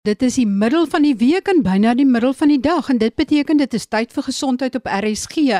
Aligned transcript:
Dit 0.00 0.22
is 0.24 0.38
die 0.38 0.46
middel 0.48 0.86
van 0.88 1.04
die 1.04 1.16
week 1.20 1.50
en 1.52 1.58
byna 1.60 1.90
die 1.92 2.08
middel 2.08 2.32
van 2.32 2.48
die 2.48 2.60
dag 2.64 2.86
en 2.88 2.96
dit 2.96 3.12
beteken 3.20 3.58
dit 3.60 3.74
is 3.76 3.84
tyd 3.84 4.14
vir 4.16 4.24
gesondheid 4.24 4.78
op 4.78 4.86
RSG 4.88 5.58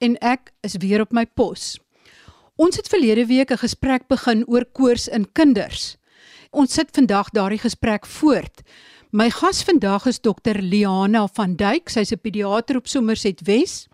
en 0.00 0.14
ek 0.24 0.48
is 0.64 0.78
weer 0.80 1.04
op 1.04 1.12
my 1.12 1.26
pos. 1.28 1.76
Ons 2.56 2.80
het 2.80 2.88
verlede 2.88 3.26
week 3.28 3.52
'n 3.52 3.60
gesprek 3.60 4.08
begin 4.08 4.46
oor 4.48 4.64
koors 4.64 5.08
in 5.08 5.28
kinders. 5.32 5.98
Ons 6.52 6.72
sit 6.72 6.88
vandag 6.90 7.36
daardie 7.36 7.60
gesprek 7.60 8.06
voort. 8.06 8.62
My 9.12 9.28
gas 9.28 9.62
vandag 9.62 10.06
is 10.06 10.20
dokter 10.20 10.62
Liana 10.62 11.28
van 11.28 11.56
Duyk, 11.56 11.88
sy's 11.88 12.12
'n 12.12 12.20
pediater 12.22 12.76
op 12.76 12.88
Somerset 12.88 13.44
Wes. 13.44 13.88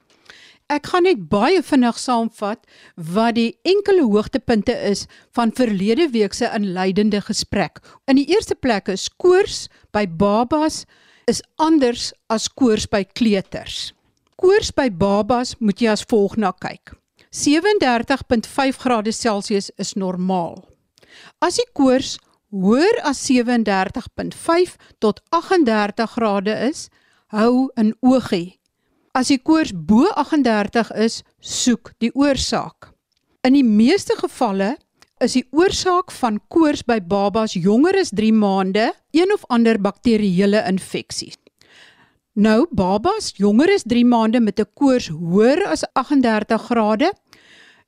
Ek 0.68 0.90
gaan 0.92 1.06
net 1.08 1.20
baie 1.32 1.62
vinnig 1.64 1.96
saamvat 1.96 2.66
wat 3.14 3.38
die 3.38 3.54
enkele 3.64 4.02
hoogtepunte 4.04 4.74
is 4.90 5.06
van 5.32 5.52
verlede 5.56 6.10
week 6.12 6.36
se 6.36 6.50
inleidende 6.52 7.22
gesprek. 7.24 7.80
In 8.04 8.20
die 8.20 8.26
eerste 8.28 8.52
plek 8.54 8.90
is 8.92 9.06
koors 9.08 9.70
by 9.96 10.04
babas 10.04 10.82
is 11.24 11.40
anders 11.56 12.10
as 12.28 12.50
koors 12.52 12.84
by 12.84 13.00
kleuters. 13.16 13.94
Koors 14.36 14.68
by 14.76 14.90
babas 14.92 15.54
moet 15.56 15.80
jy 15.80 15.88
as 15.88 16.04
volg 16.04 16.36
na 16.36 16.52
kyk. 16.52 16.92
37.5 17.32 18.82
grade 18.84 19.12
Celsius 19.12 19.70
is 19.80 19.94
normaal. 19.96 20.66
As 21.40 21.56
die 21.56 21.68
koors 21.72 22.18
hoër 22.52 23.00
as 23.08 23.24
37.5 23.24 24.76
tot 25.00 25.24
38 25.32 26.12
grade 26.12 26.60
is, 26.68 26.90
hou 27.32 27.70
in 27.80 27.96
oogie 28.04 28.57
As 29.16 29.30
die 29.32 29.38
koors 29.40 29.72
bo 29.72 30.04
38 30.20 30.92
is, 31.00 31.22
soek 31.40 31.92
die 32.02 32.10
oorsaak. 32.14 32.92
In 33.46 33.56
die 33.56 33.64
meeste 33.64 34.16
gevalle 34.18 34.76
is 35.24 35.34
die 35.38 35.46
oorsaak 35.56 36.12
van 36.14 36.38
koors 36.52 36.84
by 36.86 36.98
babas 37.00 37.56
jonger 37.56 37.96
as 37.98 38.12
3 38.14 38.32
maande 38.36 38.90
een 39.16 39.32
of 39.34 39.46
ander 39.48 39.80
bakterieële 39.80 40.62
infeksie. 40.68 41.32
Nou 42.38 42.66
babas 42.70 43.32
jonger 43.40 43.72
as 43.74 43.86
3 43.88 44.04
maande 44.06 44.40
met 44.40 44.60
'n 44.60 44.70
koors 44.74 45.08
hoër 45.08 45.64
as 45.66 45.84
38 45.94 46.62
grade. 46.68 47.12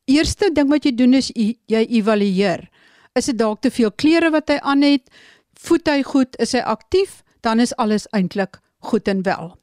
Eerste 0.06 0.50
ding 0.52 0.68
wat 0.68 0.84
jy 0.84 0.94
doen 0.94 1.14
is 1.14 1.30
jy 1.34 1.86
evalueer. 1.86 2.68
Is 3.14 3.26
dit 3.26 3.38
dalk 3.38 3.60
te 3.60 3.70
veel 3.70 3.92
klere 3.92 4.30
wat 4.30 4.48
hy 4.48 4.58
aan 4.62 4.82
het? 4.82 5.10
Voet 5.54 5.88
hy 5.88 6.02
goed? 6.02 6.36
Is 6.38 6.52
hy 6.52 6.60
aktief? 6.60 7.22
Dan 7.40 7.60
is 7.60 7.76
alles 7.76 8.06
eintlik 8.10 8.58
goed 8.78 9.08
en 9.08 9.22
wel. 9.22 9.59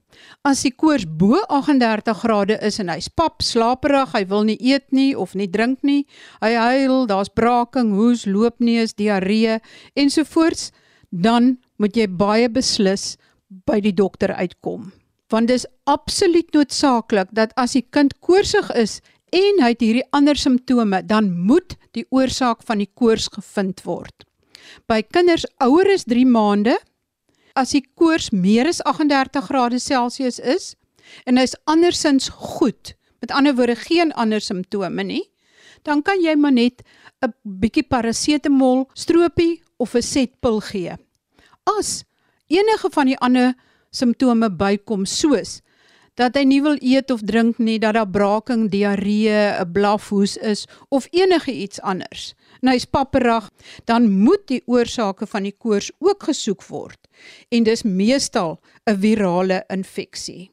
As 0.48 0.64
die 0.64 0.72
koors 0.72 1.06
bo 1.06 1.40
38 1.50 2.14
grade 2.22 2.58
is 2.64 2.80
en 2.80 2.90
hy's 2.94 3.10
pap, 3.10 3.44
slaperig, 3.44 4.14
hy 4.16 4.24
wil 4.30 4.46
nie 4.48 4.58
eet 4.62 4.88
nie 4.96 5.14
of 5.16 5.36
nie 5.36 5.50
drink 5.52 5.84
nie, 5.84 6.06
hy 6.42 6.54
huil, 6.56 7.06
daar's 7.10 7.30
braaking, 7.34 7.94
hoes, 7.98 8.26
loopneus, 8.26 8.96
diarree 8.98 9.60
ensovoorts, 9.96 10.72
dan 11.12 11.58
moet 11.78 11.98
jy 11.98 12.08
baie 12.08 12.48
beslis 12.50 13.16
by 13.68 13.80
die 13.84 13.96
dokter 13.96 14.34
uitkom. 14.36 14.92
Want 15.32 15.52
dis 15.52 15.68
absoluut 15.88 16.48
noodsaaklik 16.56 17.34
dat 17.36 17.52
as 17.60 17.76
die 17.76 17.84
kind 17.84 18.16
koorsig 18.24 18.70
is 18.80 19.02
en 19.36 19.60
hy 19.64 19.74
het 19.74 19.84
hierdie 19.84 20.08
ander 20.16 20.40
simptome, 20.40 21.02
dan 21.04 21.32
moet 21.48 21.76
die 21.96 22.06
oorsaak 22.16 22.64
van 22.64 22.80
die 22.80 22.90
koors 22.96 23.28
gevind 23.34 23.84
word. 23.84 24.24
By 24.88 25.02
kinders 25.04 25.46
ouer 25.64 25.90
as 25.94 26.06
3 26.08 26.24
maande 26.28 26.78
as 27.58 27.74
die 27.74 27.84
koors 27.98 28.30
meer 28.30 28.70
as 28.70 28.84
38 28.86 29.50
grade 29.50 29.80
Celsius 29.82 30.38
is 30.40 30.76
en 31.26 31.40
hy's 31.40 31.56
andersins 31.66 32.30
goed, 32.30 32.94
met 33.24 33.34
ander 33.34 33.56
woorde 33.58 33.78
geen 33.88 34.14
ander 34.14 34.44
simptome 34.44 35.06
nie, 35.08 35.24
dan 35.88 36.04
kan 36.06 36.22
jy 36.22 36.36
maar 36.36 36.54
net 36.54 36.84
'n 37.26 37.34
bietjie 37.44 37.84
parasetamol 37.84 38.86
stroopie 38.94 39.62
of 39.78 39.96
'n 39.96 40.02
setpil 40.02 40.62
gee. 40.62 40.96
As 41.66 42.04
enige 42.48 42.90
van 42.92 43.06
die 43.06 43.18
ander 43.18 43.54
simptome 43.92 44.50
bykom 44.50 45.06
soos 45.06 45.62
dat 46.16 46.36
hy 46.36 46.44
nie 46.44 46.62
wil 46.62 46.78
eet 46.82 47.12
of 47.12 47.22
drink 47.22 47.60
nie, 47.60 47.80
dat 47.80 47.94
daar 47.94 48.10
braaking, 48.10 48.72
diarree, 48.72 49.62
'n 49.62 49.72
blafhoes 49.72 50.38
is 50.38 50.66
of 50.90 51.08
enige 51.12 51.52
iets 51.52 51.82
anders. 51.82 52.34
En 52.62 52.70
hy's 52.70 52.86
papperig, 52.86 53.50
dan 53.86 54.10
moet 54.10 54.48
die 54.48 54.64
oorsake 54.66 55.28
van 55.28 55.44
die 55.44 55.56
koors 55.58 55.92
ook 56.00 56.24
gesoek 56.24 56.66
word 56.66 57.07
en 57.52 57.64
dis 57.64 57.84
meestal 57.84 58.60
'n 58.88 58.96
virale 58.96 59.64
infeksie. 59.70 60.52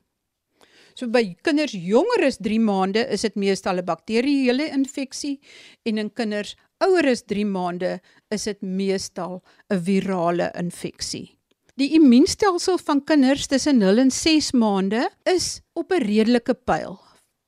So 0.95 1.09
by 1.11 1.35
kinders 1.43 1.75
jonger 1.75 2.23
as 2.27 2.39
3 2.39 2.61
maande 2.63 3.03
is 3.11 3.23
dit 3.27 3.35
meestal 3.35 3.79
'n 3.79 3.85
bakterieële 3.85 4.71
infeksie 4.71 5.41
en 5.85 5.99
in 5.99 6.11
kinders 6.11 6.55
ouer 6.79 7.09
as 7.11 7.23
3 7.23 7.45
maande 7.45 8.01
is 8.31 8.45
dit 8.45 8.61
meestal 8.63 9.43
'n 9.71 9.81
virale 9.81 10.53
infeksie. 10.55 11.37
Die 11.75 11.91
immuunstelsel 11.99 12.79
van 12.79 13.03
kinders 13.05 13.49
tussen 13.51 13.79
0 13.79 13.99
en 13.99 14.11
6 14.11 14.53
maande 14.53 15.11
is 15.25 15.61
op 15.75 15.91
'n 15.91 16.07
redelike 16.07 16.55
pyl. 16.55 17.01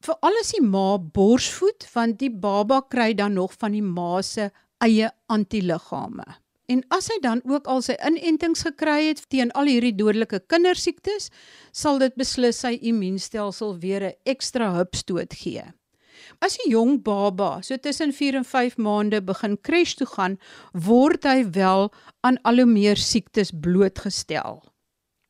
Veral 0.02 0.40
as 0.40 0.50
die 0.52 0.62
ma 0.62 0.98
borsvoed, 0.98 1.86
want 1.94 2.18
die 2.18 2.30
baba 2.30 2.80
kry 2.80 3.14
dan 3.14 3.34
nog 3.34 3.54
van 3.58 3.72
die 3.72 3.82
ma 3.82 4.22
se 4.22 4.50
eie 4.78 5.10
antiliggame. 5.26 6.26
En 6.66 6.82
as 6.90 7.06
hy 7.12 7.20
dan 7.22 7.40
ook 7.46 7.68
al 7.70 7.82
sy 7.86 7.94
inentings 8.02 8.64
gekry 8.66 9.06
het 9.06 9.22
teen 9.30 9.52
al 9.54 9.70
hierdie 9.70 9.94
dodelike 9.94 10.40
kindersiektes, 10.50 11.30
sal 11.70 12.00
dit 12.02 12.14
beslis 12.18 12.58
sy 12.64 12.74
immuunstelsel 12.90 13.78
weer 13.78 14.02
'n 14.02 14.16
ekstra 14.24 14.72
hupstoot 14.74 15.34
gee. 15.42 15.62
As 16.40 16.58
'n 16.58 16.70
jong 16.70 17.02
baba 17.02 17.62
so 17.62 17.76
tussen 17.76 18.12
4 18.12 18.34
en 18.34 18.44
5 18.44 18.76
maande 18.76 19.22
begin 19.22 19.56
kres 19.60 19.94
toe 19.94 20.06
gaan, 20.06 20.38
word 20.72 21.24
hy 21.24 21.44
wel 21.50 21.92
aan 22.20 22.38
al 22.42 22.56
hoe 22.56 22.66
meer 22.66 22.96
siektes 22.96 23.52
blootgestel. 23.52 24.62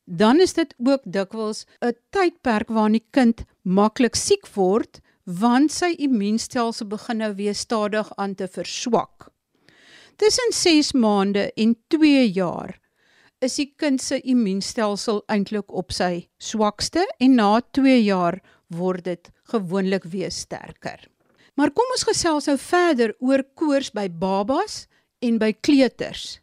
Dan 0.07 0.41
is 0.41 0.55
dit 0.55 0.75
ook 0.79 1.03
dikwels 1.05 1.67
'n 1.83 1.93
tydperk 2.11 2.69
waarin 2.69 2.93
die 2.93 3.09
kind 3.11 3.45
maklik 3.63 4.17
siek 4.17 4.47
word 4.55 5.01
want 5.25 5.73
sy 5.73 5.91
immuunstelsel 5.99 6.87
begin 6.87 7.19
nou 7.19 7.35
weer 7.35 7.55
stadig 7.55 8.13
aan 8.17 8.35
te 8.35 8.49
verswak. 8.49 9.36
Tussen 10.16 10.53
6 10.53 10.93
maande 10.93 11.53
en 11.54 11.75
2 11.88 12.31
jaar 12.32 12.78
is 13.44 13.59
die 13.60 13.66
kind 13.77 14.00
se 14.00 14.16
immuunstelsel 14.25 15.19
eintlik 15.28 15.75
op 15.77 15.93
sy 15.93 16.25
swakste 16.41 17.03
en 17.21 17.34
na 17.37 17.59
2 17.77 17.99
jaar 18.00 18.38
word 18.72 19.04
dit 19.04 19.28
gewoonlik 19.53 20.06
weer 20.09 20.32
sterker. 20.32 21.04
Maar 21.60 21.72
kom 21.77 21.93
ons 21.93 22.06
gesels 22.09 22.49
nou 22.49 22.56
verder 22.56 23.12
oor 23.21 23.44
koors 23.60 23.93
by 23.93 24.06
babas 24.09 24.87
en 25.21 25.37
by 25.37 25.53
kleuters. 25.53 26.38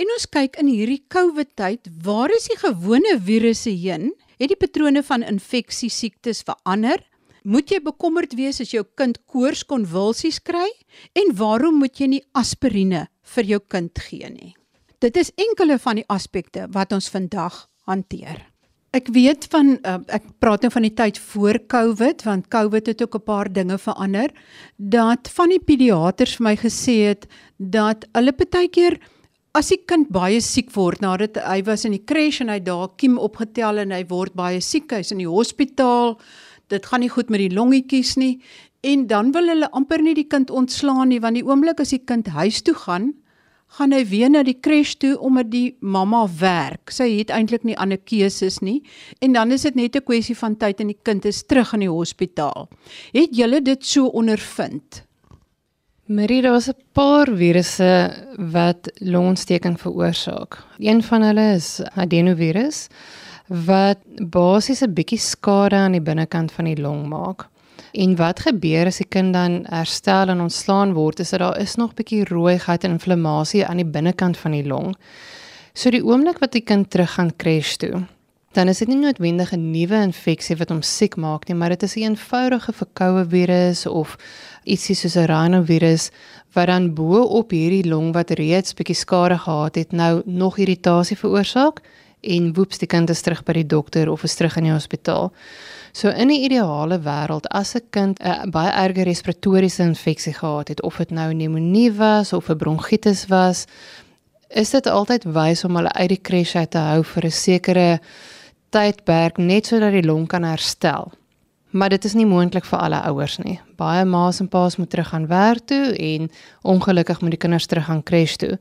En 0.00 0.08
ons 0.16 0.24
kyk 0.32 0.56
in 0.62 0.72
hierdie 0.72 1.02
COVID 1.12 1.52
tyd, 1.60 1.92
waar 2.00 2.32
is 2.32 2.48
die 2.48 2.56
gewone 2.62 3.18
virusse 3.20 3.76
heen? 3.76 4.08
Het 4.40 4.54
die 4.54 4.60
patrone 4.60 5.04
van 5.04 5.20
infeksie 5.20 5.92
siektes 5.92 6.40
verander? 6.48 7.04
Moet 7.44 7.72
jy 7.72 7.80
bekommerd 7.80 8.34
wees 8.36 8.60
as 8.60 8.74
jou 8.74 8.82
kind 8.98 9.16
koorskonvulsies 9.30 10.42
kry 10.44 10.68
en 11.16 11.32
waarom 11.36 11.78
moet 11.80 11.96
jy 12.00 12.08
nie 12.16 12.24
aspirine 12.36 13.06
vir 13.34 13.44
jou 13.54 13.60
kind 13.60 13.98
gee 14.08 14.28
nie? 14.28 14.54
Dit 15.00 15.16
is 15.16 15.32
enkele 15.40 15.78
van 15.80 16.02
die 16.02 16.08
aspekte 16.12 16.66
wat 16.74 16.92
ons 16.92 17.08
vandag 17.08 17.66
hanteer. 17.88 18.44
Ek 18.92 19.06
weet 19.14 19.46
van 19.52 19.76
uh, 19.86 20.00
ek 20.10 20.26
praat 20.42 20.66
nou 20.66 20.72
van 20.74 20.84
die 20.84 20.92
tyd 20.98 21.18
voor 21.30 21.60
Covid 21.70 22.24
want 22.26 22.50
Covid 22.52 22.90
het 22.90 23.02
ook 23.02 23.16
'n 23.16 23.24
paar 23.24 23.48
dinge 23.52 23.78
verander 23.78 24.34
dat 24.76 25.30
van 25.30 25.48
die 25.48 25.62
pediaters 25.62 26.36
vir 26.36 26.44
my 26.44 26.56
gesê 26.56 26.96
het 27.08 27.26
dat 27.56 28.04
hulle 28.12 28.32
baie 28.32 28.68
keer 28.68 28.98
as 29.54 29.68
die 29.68 29.80
kind 29.86 30.10
baie 30.10 30.40
siek 30.40 30.70
word 30.74 31.00
nadat 31.00 31.36
hy 31.36 31.62
was 31.66 31.84
in 31.84 31.92
die 31.92 32.04
crash 32.04 32.40
en 32.40 32.48
hy 32.48 32.60
daar 32.60 32.88
kiem 32.96 33.16
opgetel 33.18 33.78
en 33.78 33.90
hy 33.90 34.04
word 34.10 34.34
baie 34.34 34.60
siek 34.60 34.90
hy's 34.90 35.12
in 35.12 35.18
die 35.18 35.30
hospitaal 35.30 36.18
dit 36.70 36.86
gaan 36.86 37.00
nie 37.00 37.12
goed 37.12 37.30
met 37.30 37.42
die 37.42 37.54
longetjies 37.54 38.16
nie 38.16 38.40
en 38.80 39.06
dan 39.06 39.32
wil 39.32 39.50
hulle 39.52 39.70
amper 39.76 40.02
nie 40.02 40.14
die 40.14 40.28
kind 40.28 40.50
ontslaan 40.50 41.08
nie 41.08 41.20
want 41.20 41.36
die 41.36 41.46
oomblik 41.46 41.80
as 41.80 41.92
die 41.94 42.04
kind 42.04 42.30
huis 42.36 42.62
toe 42.62 42.74
gaan 42.74 43.12
gaan 43.78 43.94
hy 43.94 44.00
weer 44.10 44.30
na 44.30 44.42
die 44.46 44.56
crash 44.58 44.96
toe 44.98 45.12
omdat 45.22 45.50
die 45.52 45.76
mamma 45.80 46.24
werk. 46.40 46.90
Sy 46.90 47.06
het 47.18 47.30
eintlik 47.34 47.66
nie 47.66 47.76
ander 47.78 48.00
keuses 48.02 48.58
nie 48.66 48.80
en 49.22 49.36
dan 49.36 49.54
is 49.54 49.62
dit 49.62 49.76
net 49.78 49.96
'n 49.96 50.02
kwessie 50.02 50.36
van 50.36 50.56
tyd 50.56 50.80
en 50.80 50.90
die 50.90 50.98
kind 51.02 51.24
is 51.24 51.42
terug 51.46 51.72
in 51.74 51.86
die 51.86 51.90
hospitaal. 51.90 52.68
Het 53.12 53.30
julle 53.36 53.62
dit 53.62 53.86
so 53.86 54.06
ondervind? 54.06 55.04
Marie, 56.06 56.42
daar 56.42 56.52
was 56.52 56.68
'n 56.68 56.74
paar 56.92 57.26
virusse 57.26 58.26
wat 58.38 58.90
longontsteking 58.98 59.78
veroorsaak. 59.78 60.58
Een 60.78 61.02
van 61.02 61.22
hulle 61.22 61.54
is 61.54 61.80
adenovirus 61.94 62.88
wat 63.50 63.98
basies 64.30 64.82
'n 64.82 64.94
bietjie 64.94 65.18
skade 65.18 65.76
aan 65.76 65.92
die 65.92 66.00
binnekant 66.00 66.52
van 66.52 66.64
die 66.64 66.80
long 66.80 67.08
maak. 67.08 67.48
En 67.92 68.16
wat 68.16 68.40
gebeur 68.40 68.86
as 68.86 68.96
die 68.96 69.08
kind 69.08 69.32
dan 69.32 69.64
herstel 69.68 70.28
en 70.28 70.40
ontslaan 70.40 70.92
word, 70.92 71.20
is 71.20 71.30
dat 71.30 71.40
daar 71.40 71.58
is 71.58 71.74
nog 71.74 71.94
bietjie 71.94 72.24
rooiheid 72.24 72.84
en 72.84 72.90
inflammasie 72.90 73.66
aan 73.66 73.76
die 73.76 73.86
binnekant 73.86 74.36
van 74.36 74.50
die 74.50 74.66
long. 74.66 74.96
So 75.74 75.90
die 75.90 76.04
oomblik 76.04 76.38
wat 76.38 76.52
die 76.52 76.64
kind 76.64 76.90
terug 76.90 77.10
gaan 77.10 77.36
crash 77.36 77.76
toe, 77.76 78.06
dan 78.52 78.68
is 78.68 78.78
dit 78.78 78.88
nie 78.88 78.96
noodwendig 78.96 79.52
'n 79.52 79.70
nuwe 79.70 80.02
infeksie 80.02 80.56
wat 80.56 80.68
hom 80.68 80.82
siek 80.82 81.16
maak 81.16 81.48
nie, 81.48 81.54
maar 81.56 81.68
dit 81.68 81.82
is 81.82 81.96
'n 81.96 82.00
eenvoudige 82.00 82.72
verkoue 82.72 83.24
virus 83.28 83.86
of 83.86 84.16
ietsie 84.64 84.94
soos 84.94 85.16
'n 85.16 85.26
rhinovirus 85.26 86.10
wat 86.54 86.66
dan 86.66 86.94
bo 86.94 87.22
op 87.22 87.50
hierdie 87.50 87.88
long 87.88 88.12
wat 88.12 88.30
reeds 88.30 88.74
bietjie 88.74 88.94
skade 88.94 89.38
gehad 89.38 89.74
het, 89.74 89.92
nou 89.92 90.22
nog 90.24 90.58
irritasie 90.58 91.16
veroorsaak 91.16 91.80
en 92.20 92.52
woeps 92.54 92.78
die 92.78 92.88
kind 92.88 93.10
is 93.10 93.22
terug 93.22 93.42
by 93.44 93.52
die 93.52 93.66
dokter 93.66 94.10
of 94.10 94.24
is 94.24 94.34
terug 94.34 94.56
in 94.56 94.64
die 94.64 94.72
hospitaal. 94.72 95.32
So 95.92 96.08
in 96.08 96.30
'n 96.30 96.44
ideale 96.44 96.98
wêreld 97.00 97.46
as 97.50 97.74
'n 97.74 97.82
kind 97.90 98.20
'n 98.20 98.50
baie 98.50 98.70
erge 98.70 99.02
respiratoriese 99.04 99.82
infeksie 99.82 100.34
gehad 100.34 100.68
het 100.68 100.82
of 100.82 100.96
dit 100.96 101.10
nou 101.10 101.34
pneumonie 101.34 101.92
was 101.92 102.32
of 102.32 102.48
'n 102.48 102.56
bronkietis 102.56 103.26
was, 103.26 103.66
is 104.48 104.70
dit 104.70 104.86
altyd 104.86 105.24
wys 105.24 105.64
om 105.64 105.76
hulle 105.76 105.92
uit 105.92 106.08
die 106.08 106.20
kresh 106.22 106.56
uit 106.56 106.70
te 106.70 106.78
hou 106.78 107.02
vir 107.04 107.24
'n 107.24 107.30
sekere 107.30 108.00
tydperk 108.70 109.38
net 109.38 109.66
sodat 109.66 109.92
die 109.92 110.06
long 110.06 110.26
kan 110.26 110.42
herstel. 110.42 111.12
Maar 111.70 111.88
dit 111.88 112.04
is 112.04 112.14
nie 112.18 112.26
moontlik 112.26 112.64
vir 112.66 112.78
alle 112.82 112.98
ouers 113.06 113.36
nie. 113.38 113.60
Baie 113.78 114.02
ma's 114.04 114.40
en 114.42 114.48
pa's 114.50 114.74
moet 114.76 114.90
terug 114.90 115.12
gaan 115.12 115.28
werk 115.30 115.68
toe 115.70 115.92
en 115.94 116.30
ongelukkig 116.66 117.20
moet 117.20 117.36
die 117.36 117.38
kinders 117.38 117.66
terug 117.70 117.86
gaan 117.86 118.02
kresh 118.02 118.34
toe. 118.42 118.56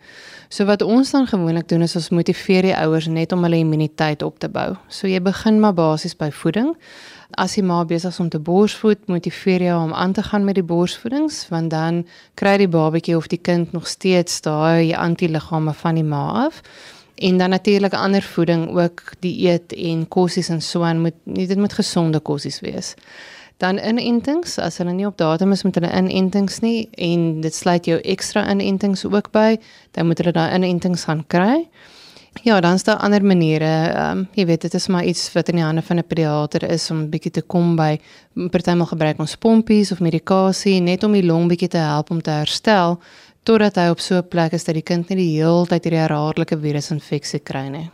So 0.49 0.65
wat 0.69 0.85
ons 0.85 1.11
dan 1.11 1.25
gewoonlik 1.27 1.67
doen 1.67 1.81
is 1.81 1.95
ons 1.97 2.11
motiveer 2.13 2.69
die 2.69 2.75
ouers 2.77 3.07
net 3.09 3.33
om 3.33 3.41
hulle 3.43 3.63
immuniteit 3.63 4.21
op 4.21 4.37
te 4.39 4.49
bou. 4.49 4.75
So 4.87 5.09
jy 5.09 5.21
begin 5.25 5.57
maar 5.59 5.73
basies 5.73 6.13
by 6.17 6.29
voeding. 6.29 6.75
As 7.37 7.57
jy 7.57 7.63
maar 7.65 7.85
besig 7.89 8.13
is 8.13 8.19
om 8.21 8.29
te 8.29 8.39
borsvoed, 8.39 9.01
motiveer 9.09 9.65
jy 9.65 9.73
hom 9.73 9.93
aan 9.93 10.13
te 10.13 10.23
gaan 10.23 10.45
met 10.45 10.61
die 10.61 10.65
borsvoedings 10.65 11.47
want 11.49 11.73
dan 11.73 12.03
kry 12.37 12.57
die 12.61 12.69
babatjie 12.69 13.17
of 13.17 13.27
die 13.29 13.41
kind 13.41 13.73
nog 13.73 13.89
steeds 13.89 14.41
daai 14.45 14.93
antiliggame 14.93 15.73
van 15.73 15.97
die 15.97 16.05
ma 16.05 16.45
af. 16.45 16.61
En 17.19 17.37
dan 17.37 17.49
natuurlik 17.49 17.93
ander 17.93 18.21
voeding 18.21 18.69
ook 18.79 19.01
dieet 19.19 19.73
en 19.73 20.07
kossies 20.07 20.49
en 20.49 20.61
so 20.61 20.81
aan 20.81 21.01
moet 21.01 21.17
dit 21.23 21.57
moet 21.57 21.73
gesonde 21.73 22.19
kossies 22.19 22.59
wees. 22.59 22.93
Dan 23.59 23.79
inentings, 23.79 24.55
as 24.57 24.77
hulle 24.79 24.93
nie 24.95 25.07
op 25.07 25.17
datum 25.19 25.51
is 25.51 25.65
met 25.67 25.75
hulle 25.75 25.91
inentings 25.91 26.61
nie 26.63 26.87
en 26.95 27.41
dit 27.43 27.55
sluit 27.55 27.85
jou 27.85 27.99
ekstra 27.99 28.45
inentings 28.51 29.03
ook 29.05 29.31
by, 29.35 29.57
dan 29.91 30.07
moet 30.07 30.21
hulle 30.23 30.31
daai 30.31 30.53
inentings 30.55 31.03
gaan 31.09 31.25
kry. 31.27 31.65
Ja, 32.43 32.61
dan 32.61 32.73
is 32.73 32.83
daar 32.83 32.97
ander 33.03 33.25
maniere. 33.25 33.89
Ehm 33.89 34.17
um, 34.17 34.27
jy 34.33 34.45
weet 34.45 34.61
dit 34.61 34.73
is 34.73 34.87
maar 34.87 35.03
iets 35.03 35.31
wat 35.33 35.49
in 35.49 35.55
die 35.55 35.63
hande 35.63 35.81
van 35.81 35.97
'n 35.97 36.07
pediater 36.07 36.63
is 36.71 36.91
om 36.91 37.09
bietjie 37.09 37.31
te 37.31 37.41
kom 37.41 37.75
by 37.75 37.99
partymal 38.51 38.85
gebruik 38.85 39.19
ons 39.19 39.35
pompies 39.35 39.91
of 39.91 39.99
medikasie 39.99 40.79
net 40.79 41.03
om 41.03 41.11
die 41.11 41.25
long 41.25 41.47
bietjie 41.47 41.67
te 41.67 41.77
help 41.77 42.11
om 42.11 42.21
te 42.21 42.29
herstel 42.29 42.99
totdat 43.43 43.75
hy 43.75 43.89
op 43.89 43.99
so 43.99 44.15
'n 44.17 44.27
plek 44.27 44.53
is 44.53 44.63
dat 44.63 44.75
die 44.75 44.83
kind 44.83 45.09
nie 45.09 45.17
die 45.17 45.41
hele 45.41 45.65
tyd 45.65 45.83
hierdie 45.83 46.05
herhaaldelike 46.05 46.57
virusinfeksie 46.57 47.39
kry 47.39 47.67
nie. 47.69 47.89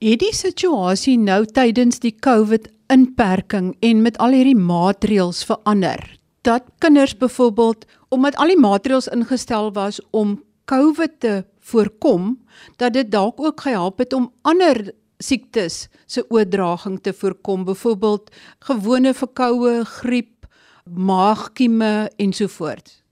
Het 0.00 0.20
die 0.20 0.34
situasie 0.34 1.16
nou 1.18 1.44
tydens 1.44 1.98
die 1.98 2.14
COVID 2.20 2.68
inperking 2.92 3.76
en 3.80 4.02
met 4.02 4.18
al 4.18 4.32
hierdie 4.36 4.58
maatreëls 4.58 5.44
verander? 5.44 6.18
Dat 6.42 6.62
kinders 6.78 7.16
byvoorbeeld 7.16 7.86
omdat 8.08 8.36
al 8.36 8.48
die 8.48 8.60
maatreëls 8.60 9.08
ingestel 9.08 9.72
was 9.72 10.00
om 10.10 10.42
COVID 10.64 11.20
te 11.20 11.44
voorkom, 11.60 12.36
dat 12.76 12.92
dit 12.92 13.10
dalk 13.10 13.40
ook 13.40 13.60
gehelp 13.60 13.98
het 13.98 14.12
om 14.12 14.32
ander 14.42 14.92
siektes 15.18 15.88
se 16.06 16.24
oordraging 16.28 17.00
te 17.02 17.12
voorkom, 17.12 17.64
byvoorbeeld 17.64 18.30
gewone 18.58 19.14
verkoue, 19.14 19.84
griep, 19.84 20.46
maagkieme 20.84 22.10
ensovoorts. 22.16 23.05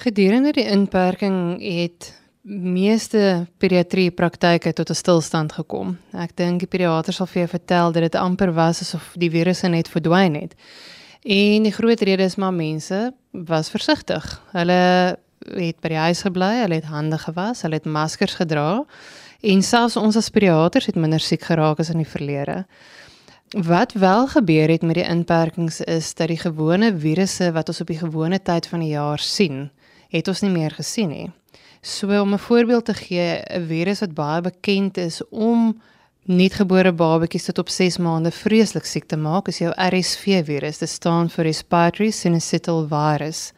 Gedurende 0.00 0.54
die 0.56 0.64
inperking 0.64 1.58
het 1.60 2.06
meeste 2.48 3.46
pediatrie 3.60 4.08
praktyke 4.10 4.72
tot 4.72 4.88
'n 4.90 4.94
stilstand 4.94 5.52
gekom. 5.52 5.98
Ek 6.16 6.36
dink 6.36 6.60
die 6.60 6.66
pediaters 6.66 7.16
sal 7.16 7.26
vir 7.26 7.42
jou 7.42 7.48
vertel 7.48 7.92
dat 7.92 8.02
dit 8.02 8.14
amper 8.14 8.52
was 8.52 8.80
asof 8.80 9.12
die 9.14 9.30
virusse 9.30 9.68
net 9.68 9.88
verdwyn 9.88 10.34
het. 10.34 10.54
En 11.22 11.62
die 11.62 11.72
groot 11.72 12.00
rede 12.00 12.22
is 12.22 12.36
maar 12.36 12.52
mense 12.52 13.12
was 13.30 13.68
versigtig. 13.68 14.40
Hulle 14.52 15.18
het 15.46 15.80
by 15.80 15.88
die 15.88 16.04
huis 16.06 16.22
gebly, 16.22 16.60
hulle 16.62 16.74
het 16.74 16.84
hande 16.84 17.18
gewas, 17.18 17.62
hulle 17.62 17.74
het 17.74 17.84
maskers 17.84 18.34
gedra 18.34 18.84
en 19.42 19.62
selfs 19.62 19.96
ons 19.96 20.16
as 20.16 20.30
pediaters 20.30 20.86
het 20.86 20.96
minder 20.96 21.20
siek 21.20 21.42
geraak 21.42 21.78
as 21.78 21.90
in 21.90 21.98
die 21.98 22.08
verlede. 22.08 22.64
Wat 23.50 23.92
wel 23.92 24.28
gebeur 24.28 24.68
het 24.68 24.82
met 24.82 24.94
die 24.94 25.08
inperkings 25.08 25.80
is 25.80 26.14
dat 26.14 26.28
die 26.28 26.38
gewone 26.38 26.96
virusse 26.96 27.52
wat 27.52 27.68
ons 27.68 27.80
op 27.80 27.86
die 27.86 27.98
gewone 27.98 28.38
tyd 28.42 28.66
van 28.66 28.80
die 28.80 28.92
jaar 28.94 29.18
sien, 29.18 29.70
het 30.10 30.28
ons 30.28 30.42
nie 30.44 30.50
meer 30.50 30.74
gesien 30.76 31.08
nie. 31.08 31.30
So 31.82 32.20
om 32.20 32.34
'n 32.34 32.38
voorbeeld 32.38 32.84
te 32.84 32.94
gee, 32.94 33.42
'n 33.50 33.66
virus 33.66 34.00
wat 34.00 34.14
baie 34.14 34.40
bekend 34.40 34.96
is 34.96 35.22
om 35.30 35.80
nuutgebore 36.24 36.92
babatjies 36.92 37.44
tot 37.44 37.58
op 37.58 37.68
6 37.68 37.98
maande 37.98 38.30
vreeslik 38.30 38.84
siek 38.84 39.04
te 39.04 39.16
maak, 39.16 39.48
is 39.48 39.58
jou 39.58 39.72
RSV 39.76 40.44
virus. 40.44 40.78
Dit 40.78 40.88
staan 40.88 41.30
vir 41.30 41.44
Respiratory 41.44 42.10
Syncytial 42.10 42.86
Virus. 42.88 43.52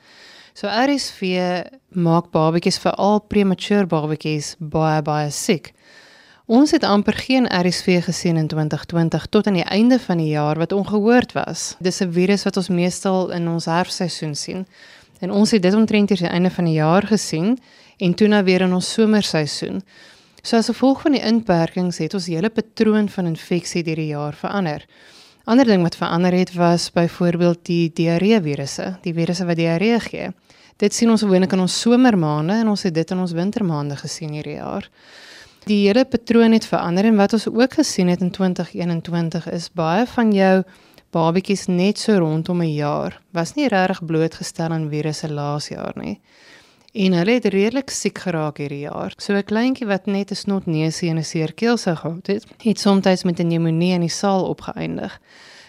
So 0.54 0.68
RSV 0.68 1.62
maak 1.88 2.30
babatjies 2.30 2.78
veral 2.78 3.20
premature 3.20 3.86
babatjies 3.86 4.56
baie 4.58 5.02
baie 5.02 5.30
siek. 5.30 5.72
Ons 6.46 6.70
het 6.74 6.84
amper 6.84 7.14
geen 7.14 7.46
RSV 7.46 8.02
gesien 8.04 8.36
in 8.36 8.46
2020 8.46 9.26
tot 9.26 9.46
aan 9.46 9.56
die 9.56 9.64
einde 9.64 9.98
van 9.98 10.18
die 10.18 10.32
jaar 10.34 10.58
wat 10.58 10.72
ongehoord 10.72 11.32
was. 11.32 11.76
Dis 11.80 12.02
'n 12.02 12.12
virus 12.12 12.44
wat 12.44 12.56
ons 12.56 12.68
meestal 12.68 13.30
in 13.30 13.48
ons 13.48 13.64
herfseisoen 13.64 14.34
sien. 14.34 14.66
En 15.22 15.30
ons 15.30 15.50
het 15.54 15.62
dit 15.62 15.74
omtrent 15.74 16.10
hier 16.10 16.18
aan 16.18 16.26
die 16.26 16.34
einde 16.34 16.50
van 16.50 16.66
die 16.66 16.74
jaar 16.80 17.06
gesien 17.06 17.54
en 18.02 18.14
toe 18.18 18.28
nou 18.28 18.42
weer 18.44 18.64
in 18.66 18.72
ons 18.74 18.92
somerseisoen. 18.92 19.82
So 20.42 20.58
as 20.58 20.66
gevolg 20.72 21.04
van 21.04 21.14
die 21.14 21.22
inperkings 21.22 22.00
het 22.02 22.16
ons 22.18 22.26
hele 22.26 22.50
patroon 22.50 23.06
van 23.08 23.30
infeksie 23.30 23.84
deur 23.86 24.00
die 24.02 24.10
jaar 24.10 24.34
verander. 24.34 24.82
Ander 25.46 25.66
ding 25.66 25.82
wat 25.86 25.98
verander 25.98 26.34
het 26.34 26.50
was 26.58 26.88
byvoorbeeld 26.90 27.62
die 27.66 27.92
diarree 27.94 28.40
virusse, 28.42 28.96
die 29.06 29.14
virusse 29.14 29.46
wat 29.46 29.58
diarree 29.58 30.00
gee. 30.02 30.32
Dit 30.82 30.94
sien 30.94 31.10
ons 31.10 31.22
gewoonlik 31.22 31.54
in 31.54 31.62
ons 31.62 31.80
somermaande 31.80 32.58
en 32.64 32.72
ons 32.74 32.82
het 32.82 32.94
dit 32.94 33.14
in 33.14 33.22
ons 33.22 33.34
wintermaande 33.38 33.96
gesien 34.02 34.34
hierdie 34.34 34.58
jaar. 34.58 34.88
Die 35.70 35.84
hele 35.86 36.02
patroon 36.04 36.56
het 36.56 36.66
verander 36.66 37.06
en 37.06 37.20
wat 37.20 37.38
ons 37.38 37.46
ook 37.46 37.78
gesien 37.78 38.10
het 38.10 38.22
in 38.26 38.34
2021 38.34 39.46
is 39.54 39.70
baie 39.70 40.06
van 40.10 40.34
jou 40.34 40.56
babetjies 41.12 41.66
net 41.68 41.98
so 41.98 42.16
rondom 42.18 42.62
'n 42.62 42.74
jaar 42.74 43.20
was 43.32 43.54
nie 43.54 43.68
regtig 43.68 44.04
blootgestel 44.06 44.72
aan 44.72 44.88
virusse 44.88 45.28
laas 45.28 45.68
jaar 45.68 45.92
nie. 45.96 46.20
En 46.92 47.12
hulle 47.12 47.32
het 47.32 47.44
redelik 47.44 47.90
siek 47.90 48.18
geraak 48.18 48.58
hierdie 48.58 48.84
jaar. 48.88 49.12
So 49.16 49.32
'n 49.34 49.44
kleintjie 49.44 49.86
wat 49.86 50.06
net 50.06 50.30
'n 50.30 50.34
snotneusie 50.34 51.10
en 51.10 51.18
'n 51.18 51.24
seer 51.24 51.52
keelsig 51.52 52.00
gehad 52.00 52.26
het, 52.26 52.44
het 52.62 52.80
soms 52.80 53.24
met 53.24 53.40
'n 53.40 53.48
pneumonie 53.48 53.92
in 53.92 54.00
die 54.00 54.08
saal 54.08 54.44
opgeëindig. 54.44 55.20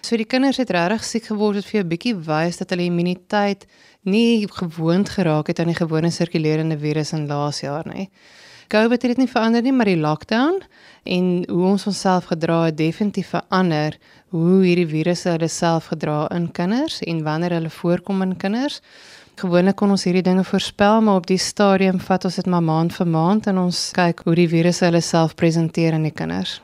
So 0.01 0.17
die 0.17 0.25
kinders 0.25 0.57
het 0.57 0.69
regtig 0.69 1.03
siek 1.03 1.25
geword 1.25 1.55
het 1.55 1.65
vir 1.65 1.83
'n 1.83 1.87
bietjie 1.87 2.15
wys 2.15 2.57
dat 2.57 2.69
hulle 2.69 2.83
immuniteit 2.83 3.65
nie 4.03 4.47
gewoond 4.47 5.09
geraak 5.09 5.47
het 5.47 5.59
aan 5.59 5.71
die 5.71 5.75
gewone 5.75 6.11
sirkulerende 6.11 6.77
virus 6.77 7.13
in 7.13 7.27
laas 7.27 7.59
jaar 7.59 7.87
nie. 7.87 8.09
COVID 8.73 9.03
het 9.05 9.11
dit 9.13 9.19
nie 9.21 9.29
verander 9.29 9.61
nie, 9.61 9.71
maar 9.71 9.85
die 9.85 9.99
lockdown 10.01 10.55
en 11.05 11.25
hoe 11.45 11.65
ons 11.75 11.83
onsself 11.85 12.31
gedra 12.31 12.63
het 12.71 12.77
definitief 12.79 13.29
verander 13.35 13.99
hoe 14.33 14.63
hierdie 14.63 14.87
virusse 14.89 15.29
hulle 15.29 15.49
self 15.51 15.91
gedra 15.91 16.23
in 16.33 16.47
kinders 16.57 16.95
en 17.05 17.19
wanneer 17.27 17.53
hulle 17.59 17.69
voorkom 17.69 18.25
in 18.25 18.33
kinders. 18.41 18.79
Gewoonlik 19.37 19.77
kon 19.77 19.93
ons 19.93 20.07
hierdie 20.07 20.25
dinge 20.25 20.45
voorspel, 20.47 21.03
maar 21.05 21.21
op 21.21 21.29
die 21.29 21.37
stadium 21.37 22.01
vat 22.01 22.25
ons 22.25 22.39
dit 22.41 22.49
maar 22.49 22.65
maand 22.65 22.97
vir 22.97 23.11
maand 23.13 23.51
en 23.53 23.61
ons 23.67 23.83
kyk 23.93 24.25
hoe 24.25 24.35
die 24.41 24.49
virusse 24.49 24.87
hulle 24.87 25.03
self 25.05 25.37
presenteer 25.37 25.93
aan 25.93 26.09
die 26.09 26.15
kinders. 26.15 26.57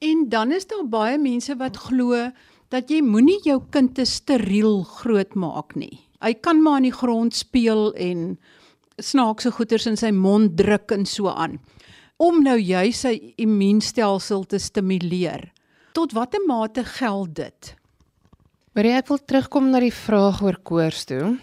En 0.00 0.26
dan 0.32 0.52
is 0.52 0.64
daar 0.68 0.88
baie 0.88 1.20
mense 1.20 1.60
wat 1.60 1.76
glo 1.90 2.24
dat 2.72 2.88
jy 2.88 3.02
moenie 3.04 3.42
jou 3.44 3.60
kind 3.70 3.92
te 3.96 4.08
steriel 4.08 4.80
grootmaak 4.96 5.76
nie. 5.76 6.06
Hy 6.24 6.32
kan 6.40 6.64
maar 6.64 6.80
aan 6.80 6.88
die 6.88 6.96
grond 6.96 7.36
speel 7.36 7.90
en 8.00 8.38
snaakse 8.98 9.50
goeters 9.50 9.86
in 9.86 9.96
sy 9.96 10.10
mond 10.10 10.56
druk 10.56 10.90
en 10.90 11.06
so 11.06 11.28
aan 11.28 11.58
om 12.16 12.42
nou 12.44 12.58
jy 12.60 12.92
sy 12.94 13.14
immuunstelsel 13.42 14.44
te 14.46 14.60
stimuleer. 14.62 15.48
Tot 15.94 16.14
watter 16.14 16.42
mate 16.46 16.84
geld 16.86 17.34
dit? 17.34 17.74
Maar 18.74 18.88
ek 18.98 19.10
wil 19.10 19.20
terugkom 19.22 19.70
na 19.70 19.80
die 19.82 19.94
vraag 19.94 20.40
oor 20.42 20.58
koors 20.62 21.04
toe. 21.10 21.34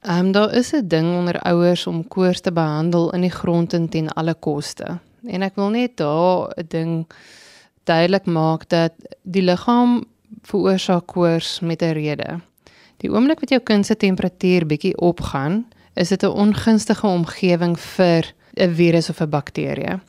Ehm 0.00 0.26
um, 0.26 0.32
daar 0.32 0.54
is 0.56 0.72
'n 0.72 0.88
ding 0.88 1.08
onder 1.16 1.40
ouers 1.40 1.86
om 1.86 2.08
koors 2.08 2.40
te 2.40 2.52
behandel 2.52 3.12
in 3.12 3.20
die 3.20 3.36
grond 3.40 3.72
en 3.72 3.88
ten 3.88 4.08
alle 4.08 4.34
koste. 4.34 4.98
En 5.24 5.42
ek 5.42 5.56
wil 5.56 5.68
net 5.68 5.96
daar 5.96 6.52
'n 6.56 6.66
ding 6.68 7.06
duidelik 7.84 8.26
maak 8.26 8.68
dat 8.68 8.92
die 9.22 9.42
liggaam 9.42 10.04
veroorsaak 10.42 11.06
koors 11.06 11.60
met 11.60 11.82
'n 11.82 11.92
rede. 11.92 12.40
Die 12.96 13.10
oomblik 13.10 13.40
wat 13.40 13.50
jou 13.50 13.60
kind 13.60 13.86
se 13.86 13.96
temperatuur 13.96 14.66
bietjie 14.66 14.96
opgaan, 14.96 15.66
is 15.94 16.08
dit 16.08 16.22
'n 16.22 16.26
ongunstige 16.26 17.06
omgewing 17.06 17.78
vir 17.78 18.32
'n 18.56 18.74
virus 18.74 19.10
of 19.10 19.20
'n 19.20 19.28
bakterie. 19.28 20.00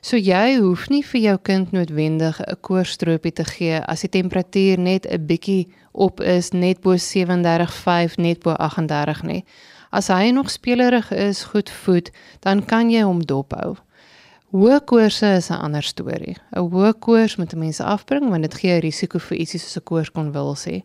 So 0.00 0.16
jy 0.16 0.58
hoef 0.60 0.88
nie 0.88 1.02
vir 1.02 1.20
jou 1.20 1.38
kind 1.42 1.72
noodwendig 1.72 2.40
'n 2.40 2.56
koorstroopie 2.60 3.32
te 3.32 3.44
gee 3.44 3.80
as 3.80 4.00
die 4.00 4.08
temperatuur 4.08 4.78
net 4.78 5.06
'n 5.06 5.26
bietjie 5.26 5.68
op 5.92 6.20
is 6.20 6.50
net 6.52 6.80
bo 6.80 6.96
37.5 6.96 8.16
net 8.16 8.42
bo 8.42 8.50
38 8.50 9.22
nie. 9.22 9.44
As 9.90 10.08
hy 10.08 10.30
nog 10.30 10.50
spelerig 10.50 11.10
is, 11.10 11.44
goed 11.44 11.70
voed, 11.70 12.10
dan 12.40 12.64
kan 12.64 12.90
jy 12.90 13.02
hom 13.02 13.24
dophou. 13.24 13.76
Hoë 14.52 14.84
koorse 14.84 15.26
is 15.36 15.50
'n 15.50 15.62
ander 15.64 15.82
storie. 15.82 16.36
'n 16.54 16.70
Hoë 16.70 16.98
koors 16.98 17.36
moet 17.36 17.54
mense 17.54 17.84
afbring 17.84 18.30
want 18.30 18.42
dit 18.42 18.54
gee 18.54 18.76
'n 18.76 18.80
risiko 18.80 19.18
vir 19.18 19.38
ietsie 19.38 19.60
soos 19.60 19.76
'n 19.76 19.84
koorskonvulsie. 19.84 20.84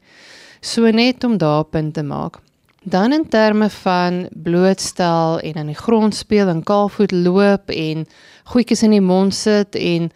So 0.61 0.89
net 0.91 1.23
om 1.23 1.37
daar 1.37 1.63
punt 1.63 1.93
te 1.93 2.03
maak. 2.03 2.39
Dan 2.83 3.13
in 3.13 3.29
terme 3.29 3.69
van 3.69 4.27
blootstel 4.33 5.39
en 5.39 5.55
aan 5.55 5.65
die 5.65 5.75
grond 5.75 6.15
speel 6.15 6.47
en 6.47 6.63
kaalvoet 6.63 7.11
loop 7.11 7.69
en 7.69 8.07
goedjies 8.43 8.81
in 8.83 8.95
die 8.95 9.01
mond 9.01 9.35
sit 9.37 9.75
en 9.77 10.09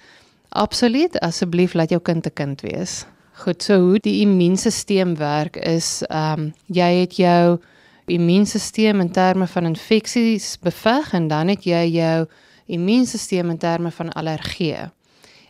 absoluut 0.50 1.20
asseblief 1.20 1.76
laat 1.78 1.94
jou 1.94 2.02
kind 2.02 2.26
'n 2.26 2.34
kind 2.34 2.62
wees. 2.62 3.06
Goed, 3.34 3.64
so 3.64 3.80
hoe 3.80 4.00
die 4.00 4.22
immuunstelsel 4.22 5.16
werk 5.18 5.56
is 5.56 6.02
ehm 6.10 6.40
um, 6.40 6.54
jy 6.66 6.92
het 7.00 7.16
jou 7.16 7.60
immuunstelsel 8.06 9.00
in 9.00 9.12
terme 9.12 9.48
van 9.48 9.66
infeksies 9.66 10.58
beveg 10.62 11.14
en 11.14 11.28
dan 11.28 11.48
het 11.48 11.64
jy 11.64 11.86
jou 11.86 12.26
immuunstelsel 12.66 13.50
in 13.50 13.58
terme 13.58 13.92
van 13.92 14.10
allergie. 14.10 14.90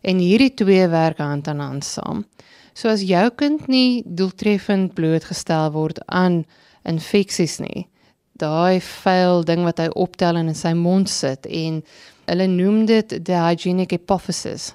En 0.01 0.17
hierdie 0.17 0.53
twee 0.53 0.87
werk 0.87 1.17
hand 1.17 1.47
aan 1.47 1.59
hand 1.59 1.85
saam. 1.85 2.25
So 2.73 2.89
as 2.89 3.01
jou 3.01 3.29
kind 3.35 3.67
nie 3.67 4.03
doeltreffend 4.05 4.93
blootgestel 4.93 5.71
word 5.71 6.07
aan 6.07 6.45
infeksies 6.85 7.59
nie, 7.59 7.87
daai 8.39 8.81
vuil 8.81 9.43
ding 9.47 9.63
wat 9.63 9.79
hy 9.79 9.87
optel 9.95 10.39
en 10.39 10.51
in 10.51 10.57
sy 10.57 10.73
mond 10.73 11.09
sit 11.09 11.45
en 11.45 11.83
hulle 12.25 12.47
noem 12.51 12.85
dit 12.89 13.15
the 13.25 13.37
hygienic 13.37 13.91
hypothesis, 13.95 14.73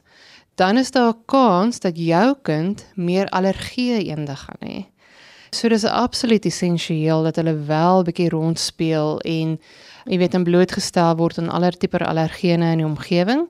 dan 0.57 0.79
is 0.79 0.91
daar 0.91 1.15
'n 1.15 1.23
kans 1.27 1.81
dat 1.81 1.97
jou 1.97 2.35
kind 2.43 2.87
meer 2.95 3.29
allergie 3.29 4.05
eendag 4.05 4.45
gaan 4.47 4.63
hê. 4.69 4.87
So 5.51 5.69
dis 5.69 5.85
absoluut 5.85 6.45
essensieel 6.45 7.23
dat 7.23 7.37
hulle 7.37 7.55
wel 7.67 8.01
'n 8.01 8.05
bietjie 8.05 8.29
rondspeel 8.29 9.21
en 9.21 9.59
jy 10.05 10.19
weet 10.19 10.35
en 10.35 10.45
blootgestel 10.45 11.17
word 11.17 11.39
aan 11.39 11.51
aller 11.51 11.77
tipe 11.77 11.99
allergene 11.99 12.73
in 12.73 12.79
die 12.79 12.87
omgewing. 12.87 13.49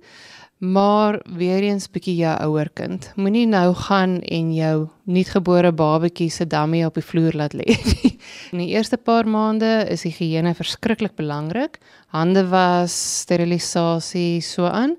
Maar 0.61 1.17
weer 1.25 1.63
eens 1.65 1.87
bietjie 1.89 2.19
jou 2.19 2.35
ouer 2.45 2.69
kind. 2.77 3.07
Moenie 3.17 3.47
nou 3.49 3.71
gaan 3.75 4.19
en 4.21 4.51
jou 4.53 4.89
nuutgebore 5.09 5.71
babatjie 5.73 6.29
se 6.31 6.45
dammie 6.47 6.83
op 6.85 6.99
die 7.01 7.05
vloer 7.05 7.33
laat 7.33 7.57
lê 7.57 7.65
nie. 7.95 8.11
In 8.53 8.61
die 8.61 8.75
eerste 8.75 8.99
paar 9.01 9.25
maande 9.25 9.87
is 9.89 10.05
higiëne 10.05 10.53
verskriklik 10.59 11.17
belangrik. 11.17 11.81
Hande 12.13 12.45
was, 12.53 12.93
sterilisasie, 13.23 14.45
so 14.45 14.69
aan. 14.69 14.99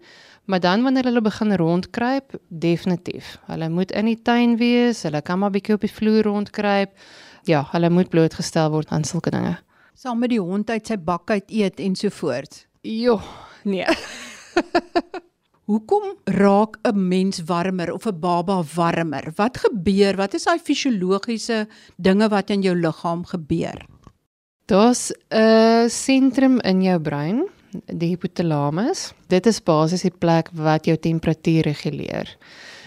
Maar 0.50 0.66
dan 0.66 0.82
wanneer 0.82 1.12
hulle 1.12 1.22
begin 1.22 1.54
rondkruip, 1.54 2.40
definitief. 2.50 3.38
Hulle 3.46 3.70
moet 3.70 3.94
in 3.94 4.10
die 4.10 4.18
tuin 4.18 4.58
wees, 4.58 5.06
hulle 5.06 5.22
kan 5.22 5.46
maar 5.46 5.54
bietjie 5.54 5.78
op 5.78 5.86
die 5.86 5.94
vloer 5.94 6.26
rondkruip. 6.26 6.98
Ja, 7.46 7.68
hulle 7.70 7.94
moet 7.94 8.10
blootgestel 8.10 8.74
word 8.74 8.90
aan 8.90 9.06
sulke 9.06 9.30
dinge. 9.30 9.60
Saam 9.94 10.26
met 10.26 10.34
die 10.34 10.42
hond 10.42 10.74
uit 10.74 10.90
sy 10.90 10.98
bak 10.98 11.30
uit 11.30 11.54
eet 11.54 11.78
en 11.78 11.94
so 11.96 12.10
voort. 12.10 12.66
Jo, 12.82 13.22
nee. 13.62 13.86
Hoekom 15.70 16.16
raak 16.26 16.78
'n 16.84 17.08
mens 17.08 17.44
warmer 17.46 17.94
of 17.94 18.06
'n 18.06 18.20
baba 18.20 18.64
warmer? 18.76 19.32
Wat 19.36 19.58
gebeur? 19.58 20.16
Wat 20.16 20.34
is 20.34 20.44
daai 20.44 20.60
fisiologiese 20.60 21.68
dinge 21.98 22.30
wat 22.30 22.50
in 22.50 22.62
jou 22.62 22.76
liggaam 22.76 23.26
gebeur? 23.26 23.86
Daar's 24.66 25.12
'n 25.30 25.90
sentrum 25.90 26.60
in 26.60 26.82
jou 26.82 27.00
brein, 27.00 27.48
die 27.86 28.10
hypothalamus. 28.10 29.14
Dit 29.28 29.46
is 29.46 29.64
basies 29.64 30.02
die 30.02 30.18
plek 30.18 30.50
wat 30.54 30.86
jou 30.86 30.98
temperatuur 30.98 31.64
reguleer. 31.64 32.38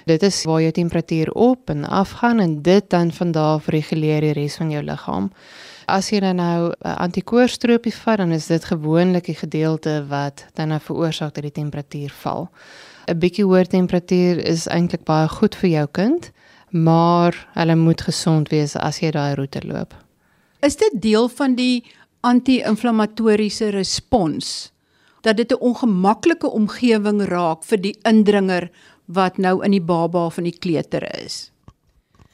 Dit 0.04 0.22
is 0.22 0.44
waar 0.44 0.60
jou 0.60 0.72
temperatuur 0.72 1.32
op 1.32 1.70
en 1.70 1.84
af 1.84 2.10
gaan 2.10 2.40
en 2.40 2.62
dit 2.62 2.90
dan 2.90 3.12
van 3.12 3.32
daar 3.32 3.54
af 3.54 3.66
reguleer 3.66 4.20
die 4.20 4.32
res 4.32 4.56
van 4.56 4.70
jou 4.70 4.82
liggaam. 4.82 5.30
As 5.86 6.08
jy 6.08 6.20
dan 6.20 6.36
nou 6.36 6.72
'n 6.72 6.96
antikoorstroopie 6.96 7.94
vat, 7.94 8.18
dan 8.18 8.32
is 8.32 8.46
dit 8.46 8.64
gewoonlik 8.64 9.24
die 9.24 9.34
gedeelte 9.34 10.04
wat 10.08 10.46
dan 10.54 10.68
nou 10.68 10.80
veroorsaak 10.80 11.34
dat 11.34 11.42
die 11.42 11.52
temperatuur 11.62 12.10
val. 12.10 12.48
'n 13.06 13.18
Bietjie 13.18 13.44
hoër 13.44 13.66
temperatuur 13.66 14.38
is 14.38 14.66
eintlik 14.66 15.04
baie 15.04 15.28
goed 15.28 15.54
vir 15.54 15.70
jou 15.70 15.86
kind, 15.92 16.32
maar 16.70 17.48
hulle 17.54 17.76
moet 17.76 18.00
gesond 18.00 18.48
wees 18.48 18.76
as 18.76 18.98
jy 18.98 19.10
daai 19.10 19.34
roete 19.34 19.60
loop. 19.66 19.94
Is 20.62 20.76
dit 20.76 20.92
deel 21.02 21.28
van 21.28 21.54
die 21.54 21.84
anti-inflammatoriese 22.20 23.68
respons 23.68 24.72
dat 25.20 25.36
dit 25.36 25.52
'n 25.52 25.60
ongemaklike 25.60 26.50
omgewing 26.50 27.22
raak 27.28 27.64
vir 27.64 27.80
die 27.80 27.96
indringer 28.02 28.70
wat 29.06 29.38
nou 29.38 29.64
in 29.64 29.70
die 29.70 29.80
baba 29.82 30.30
in 30.36 30.44
die 30.44 30.58
kleuter 30.58 31.24
is? 31.24 31.53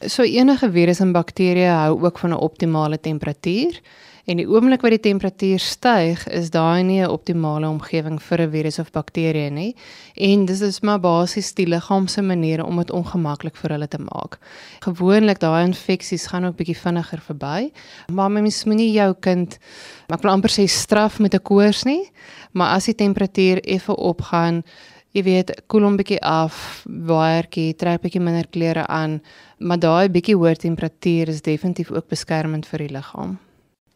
So 0.00 0.25
enige 0.25 0.71
virus 0.73 1.02
en 1.04 1.11
bakterieë 1.12 1.73
hou 1.76 1.99
ook 2.07 2.19
van 2.19 2.30
'n 2.30 2.40
optimale 2.40 3.00
temperatuur 3.00 3.80
en 4.25 4.37
die 4.37 4.49
oomblik 4.49 4.80
wat 4.80 4.90
die 4.90 5.00
temperatuur 5.12 5.59
styg, 5.59 6.28
is 6.28 6.50
daai 6.50 6.83
nie 6.83 7.02
'n 7.02 7.11
optimale 7.11 7.69
omgewing 7.69 8.23
vir 8.23 8.40
'n 8.40 8.50
virus 8.50 8.78
of 8.78 8.90
bakterie 8.92 9.50
nie. 9.50 9.76
En 10.16 10.47
dis 10.47 10.61
is 10.61 10.80
maar 10.80 11.00
basies 11.00 11.52
die 11.54 11.66
liggaam 11.66 12.07
se 12.09 12.23
maniere 12.23 12.64
om 12.64 12.76
dit 12.76 12.90
ongemaklik 12.90 13.57
vir 13.57 13.71
hulle 13.71 13.88
te 13.88 13.99
maak. 13.99 14.38
Gewoonlik 14.80 15.38
daai 15.38 15.66
infeksies 15.66 16.26
gaan 16.26 16.45
ook 16.45 16.57
bietjie 16.57 16.76
vinniger 16.76 17.21
verby, 17.21 17.71
maar 18.12 18.30
mens 18.30 18.64
moenie 18.64 18.92
jou 18.92 19.14
kind 19.21 19.59
ek 20.09 20.23
wil 20.23 20.33
amper 20.33 20.50
sê 20.50 20.66
straf 20.66 21.19
met 21.19 21.35
'n 21.35 21.42
koors 21.42 21.85
nie, 21.85 22.11
maar 22.52 22.75
as 22.75 22.85
die 22.85 22.95
temperatuur 22.95 23.61
effe 23.64 23.97
opgaan, 23.97 24.64
jy 25.11 25.23
weet, 25.23 25.50
koel 25.66 25.83
hom 25.83 25.97
bietjie 25.97 26.21
af, 26.23 26.85
waaiertjie, 26.87 27.75
trek 27.75 28.02
bietjie 28.02 28.23
minder 28.23 28.47
klere 28.47 28.87
aan, 28.87 29.21
maar 29.61 29.79
daai 29.79 30.09
bietjie 30.09 30.37
hoër 30.37 30.57
temperatuur 30.57 31.29
is 31.29 31.45
definitief 31.45 31.90
ook 31.93 32.09
beskermend 32.09 32.67
vir 32.67 32.87
die 32.87 32.93
liggaam. 32.97 33.38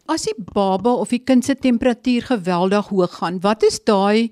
As 0.05 0.27
die 0.27 0.35
baba 0.37 0.93
of 1.01 1.09
die 1.09 1.23
kind 1.25 1.45
se 1.45 1.55
temperatuur 1.57 2.27
geweldig 2.29 2.91
hoog 2.93 3.19
gaan, 3.19 3.39
wat 3.41 3.63
is 3.65 3.79
daai 3.83 4.31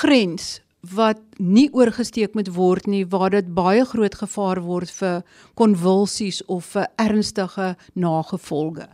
grens 0.00 0.60
wat 0.94 1.20
nie 1.38 1.68
oorgesteek 1.72 2.34
moet 2.36 2.50
word 2.56 2.86
nie 2.86 3.04
waar 3.08 3.30
dit 3.32 3.46
baie 3.56 3.84
groot 3.88 4.14
gevaar 4.14 4.60
word 4.64 4.90
vir 5.00 5.22
konvulsies 5.56 6.42
of 6.48 6.72
vir 6.74 6.88
ernstige 7.00 7.74
nagevolge? 7.94 8.88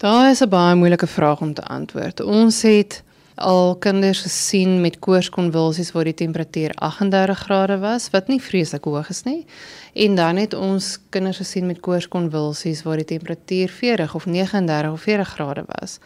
Daar 0.00 0.30
is 0.30 0.42
'n 0.42 0.48
baie 0.48 0.74
moeilike 0.74 1.06
vraag 1.06 1.40
om 1.40 1.54
te 1.54 1.62
antwoord. 1.62 2.20
Ons 2.20 2.62
het 2.62 3.02
al 3.34 3.76
kinders 3.76 4.20
gesien 4.20 4.80
met 4.80 4.98
koorskonvulsies 4.98 5.92
waar 5.92 6.04
die 6.04 6.14
temperatuur 6.14 6.74
38 6.74 7.38
grade 7.38 7.78
was, 7.78 8.10
wat 8.10 8.28
nie 8.28 8.40
vreeslik 8.42 8.84
hoog 8.84 9.08
is 9.08 9.22
nie. 9.22 9.46
En 9.94 10.14
dan 10.14 10.36
het 10.36 10.54
ons 10.54 10.98
kinders 11.10 11.40
gesien 11.42 11.66
met 11.66 11.80
koorskonvulsies 11.80 12.82
waar 12.82 12.96
die 12.96 13.10
temperatuur 13.16 13.68
40 13.68 14.14
of 14.14 14.26
39 14.26 14.92
of 14.92 15.00
40 15.00 15.28
grade 15.28 15.64
was. 15.66 15.98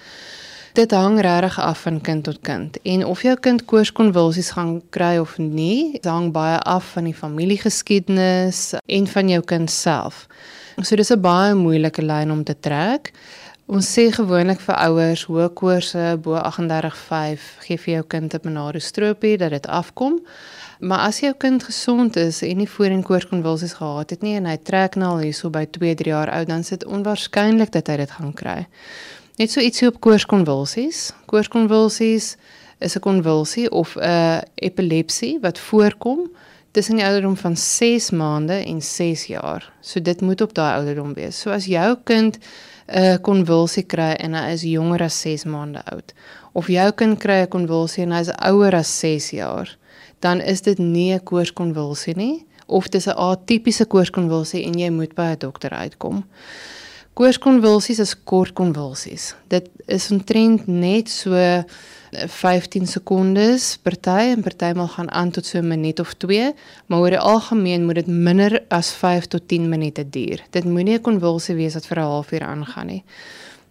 Dit 0.72 0.90
hang 0.90 1.20
regtig 1.20 1.60
af 1.60 1.80
van 1.80 2.00
kind 2.00 2.24
tot 2.24 2.38
kind 2.40 2.78
en 2.82 3.04
of 3.04 3.22
jou 3.22 3.34
kind 3.40 3.64
koorskonvulsies 3.64 4.50
gaan 4.50 4.82
kry 4.90 5.16
of 5.18 5.38
nie, 5.38 5.98
hang 6.02 6.32
baie 6.32 6.58
af 6.58 6.92
van 6.92 7.04
die 7.04 7.14
familiegeskiedenis 7.14 8.74
en 8.86 9.06
van 9.06 9.28
jou 9.28 9.42
kind 9.42 9.70
self. 9.70 10.26
So 10.82 10.96
dis 10.96 11.10
'n 11.10 11.20
baie 11.20 11.54
moeilike 11.54 12.02
lyn 12.02 12.30
om 12.30 12.44
te 12.44 12.54
trek. 12.60 13.12
Ons 13.68 13.84
sê 13.84 14.06
gewoonlik 14.08 14.62
vir 14.64 14.78
ouers 14.80 15.26
hoë 15.28 15.46
koorse 15.52 16.02
bo 16.24 16.38
38.5 16.40 17.42
gee 17.66 17.76
vir 17.76 17.90
jou 17.92 18.04
kind 18.14 18.34
'n 18.34 18.40
Benadryl-stroopie 18.40 19.36
dat 19.36 19.50
dit 19.50 19.66
afkom. 19.66 20.14
Maar 20.80 20.98
as 20.98 21.20
jou 21.20 21.34
kind 21.36 21.62
gesond 21.62 22.16
is 22.16 22.42
en 22.42 22.56
nie 22.56 22.68
voorheen 22.68 23.02
koorskonvulsies 23.02 23.74
gehad 23.74 24.10
het 24.10 24.22
nie 24.22 24.36
en 24.36 24.46
hy 24.46 24.56
trek 24.56 24.96
nou 24.96 25.10
al 25.10 25.18
hierso 25.18 25.50
by 25.50 25.66
2-3 25.66 26.08
jaar 26.08 26.30
oud, 26.30 26.46
dan 26.46 26.58
is 26.58 26.68
dit 26.68 26.84
onwaarskynlik 26.84 27.70
dat 27.70 27.86
hy 27.86 27.96
dit 27.96 28.10
gaan 28.10 28.32
kry. 28.32 28.66
Net 29.36 29.50
so 29.50 29.60
ietsie 29.60 29.88
op 29.88 30.00
koorskonvulsies. 30.00 31.12
Koorskonvulsies 31.26 32.36
is 32.80 32.96
'n 32.96 33.00
konvulsie 33.00 33.70
of 33.70 33.96
'n 33.96 34.42
epilepsie 34.54 35.38
wat 35.40 35.58
voorkom 35.58 36.30
tussen 36.70 36.96
die 36.96 37.04
ouderdom 37.04 37.36
van 37.36 37.56
6 37.56 38.10
maande 38.10 38.64
en 38.64 38.82
6 38.82 39.26
jaar. 39.26 39.72
So 39.80 40.00
dit 40.00 40.20
moet 40.20 40.40
op 40.40 40.54
daai 40.54 40.76
ouderdom 40.76 41.14
wees. 41.14 41.40
So 41.40 41.50
as 41.50 41.66
jou 41.66 41.96
kind 42.04 42.38
'n 42.88 43.18
konvulsie 43.20 43.84
kry 43.84 44.16
en 44.18 44.34
hy 44.34 44.52
is 44.52 44.62
jonger 44.62 45.02
as 45.02 45.20
6 45.20 45.44
maande 45.44 45.82
oud 45.92 46.14
of 46.52 46.68
jou 46.68 46.92
kind 46.92 47.18
kry 47.20 47.42
'n 47.42 47.52
konvulsie 47.52 48.02
en 48.02 48.12
hy 48.12 48.20
is 48.20 48.32
ouer 48.50 48.74
as 48.74 48.88
6 49.00 49.30
jaar, 49.30 49.76
dan 50.20 50.40
is 50.40 50.60
dit 50.62 50.78
nie 50.78 51.12
'n 51.14 51.20
koorskonvulsie 51.20 52.16
nie 52.16 52.46
of 52.66 52.88
dis 52.88 53.06
'n 53.06 53.16
atipiese 53.16 53.84
koorskonvulsie 53.84 54.64
en 54.64 54.78
jy 54.78 54.90
moet 54.90 55.14
by 55.14 55.32
'n 55.32 55.38
dokter 55.38 55.70
uitkom. 55.70 56.24
Koorskonvulsies 57.18 57.98
is 57.98 58.12
kort 58.30 58.52
konvulsies. 58.54 59.32
Dit 59.50 59.72
is 59.90 60.04
omtrent 60.14 60.68
net 60.70 61.10
so 61.10 61.34
15 62.14 62.86
sekondes 62.86 63.72
party 63.82 64.28
en 64.36 64.44
partymal 64.46 64.86
gaan 64.92 65.10
aan 65.10 65.32
tot 65.34 65.46
so 65.46 65.58
'n 65.58 65.66
minuut 65.66 65.98
of 66.00 66.14
2, 66.14 66.52
maar 66.86 66.98
oor 66.98 67.10
die 67.10 67.18
algemeen 67.18 67.84
moet 67.84 67.94
dit 67.94 68.06
minder 68.06 68.62
as 68.68 68.92
5 68.92 69.26
tot 69.26 69.48
10 69.48 69.68
minute 69.68 70.10
duur. 70.10 70.44
Dit 70.50 70.64
moenie 70.64 70.94
'n 70.94 71.02
konvulsie 71.02 71.56
wees 71.56 71.74
wat 71.74 71.86
vir 71.86 71.98
'n 71.98 72.06
halfuur 72.06 72.42
aangaan 72.42 72.86
nie. 72.86 73.04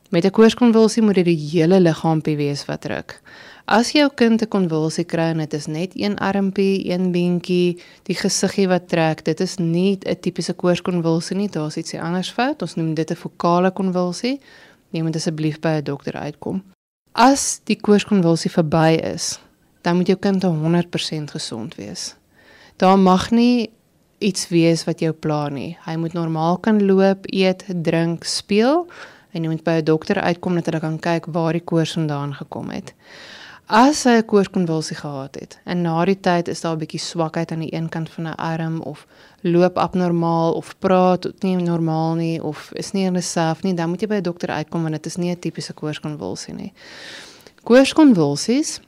Met 0.10 0.24
'n 0.26 0.32
koorskonvulsie 0.32 1.04
moet 1.04 1.16
dit 1.16 1.26
die 1.26 1.50
hele 1.52 1.80
liggaampie 1.80 2.36
wees 2.36 2.66
wat 2.66 2.82
druk. 2.82 3.22
As 3.66 3.92
jou 3.92 4.10
kind 4.16 4.42
'n 4.42 4.48
konvulsie 4.48 5.04
kry 5.04 5.32
en 5.32 5.38
dit 5.38 5.54
is 5.54 5.66
net 5.66 5.92
een 5.96 6.18
armpie, 6.18 6.90
een 6.92 7.12
beentjie, 7.12 7.82
die 8.04 8.16
gesiggie 8.16 8.68
wat 8.68 8.88
trek, 8.88 9.26
dit 9.26 9.40
is 9.40 9.56
nie 9.58 9.98
'n 10.06 10.20
tipiese 10.20 10.54
koorskonvulsie 10.54 11.36
nie, 11.36 11.50
daar's 11.50 11.76
iets 11.76 11.94
anders 11.94 12.32
fout. 12.32 12.62
Ons 12.62 12.76
noem 12.76 12.94
dit 12.94 13.12
'n 13.12 13.16
fokale 13.16 13.72
konvulsie. 13.72 14.40
Neem 14.90 15.06
dit 15.06 15.16
asseblief 15.16 15.60
by 15.60 15.70
'n 15.70 15.84
dokter 15.84 16.14
uitkom. 16.14 16.64
As 17.12 17.62
die 17.64 17.78
koorskonvulsie 17.82 18.52
verby 18.52 19.00
is, 19.14 19.40
dan 19.82 19.96
moet 19.96 20.08
jou 20.08 20.20
kind 20.20 20.44
100% 20.44 21.32
gesond 21.32 21.76
wees. 21.76 22.16
Daar 22.78 23.00
mag 23.00 23.32
nie 23.32 23.70
iets 24.18 24.48
wees 24.50 24.84
wat 24.84 25.00
jou 25.00 25.12
pla 25.12 25.50
nie. 25.50 25.78
Hy 25.86 25.96
moet 25.96 26.14
normaal 26.14 26.58
kan 26.58 26.86
loop, 26.86 27.26
eet, 27.26 27.66
drink, 27.82 28.24
speel 28.24 28.88
en 29.38 29.46
jy 29.46 29.50
moet 29.54 29.64
by 29.64 29.78
'n 29.80 29.86
dokter 29.86 30.22
uitkom 30.22 30.56
dat 30.56 30.66
hulle 30.66 30.80
kan 30.80 31.00
kyk 31.00 31.26
waar 31.32 31.54
die 31.54 31.64
koors 31.64 31.94
vandaan 31.94 32.34
gekom 32.34 32.70
het. 32.70 32.94
As 33.68 34.04
hy 34.04 34.18
'n 34.18 34.26
koorskonvulsie 34.26 34.96
gehad 34.96 35.36
het 35.36 35.60
en 35.66 35.82
na 35.82 36.06
die 36.06 36.20
tyd 36.20 36.48
is 36.48 36.62
daar 36.62 36.76
'n 36.76 36.80
bietjie 36.80 37.00
swakheid 37.00 37.52
aan 37.52 37.60
die 37.60 37.74
een 37.74 37.90
kant 37.90 38.10
van 38.10 38.28
'n 38.28 38.36
arm 38.36 38.82
of 38.82 39.06
loop 39.42 39.78
abnormaal 39.78 40.54
of 40.54 40.76
praat 40.80 41.28
nie 41.42 41.56
normaal 41.56 42.16
nie 42.16 42.44
of 42.44 42.72
is 42.74 42.92
nie 42.92 43.06
in 43.06 43.14
homself 43.14 43.64
nie, 43.64 43.74
dan 43.74 43.90
moet 43.90 44.02
jy 44.02 44.08
by 44.08 44.16
'n 44.16 44.24
dokter 44.24 44.50
uitkom 44.50 44.82
want 44.82 44.94
dit 44.94 45.06
is 45.06 45.16
nie 45.16 45.32
'n 45.32 45.40
tipiese 45.40 45.74
koorskonvulsie 45.74 46.54
nie. 46.54 46.74
Koorskonvulsies 47.64 48.80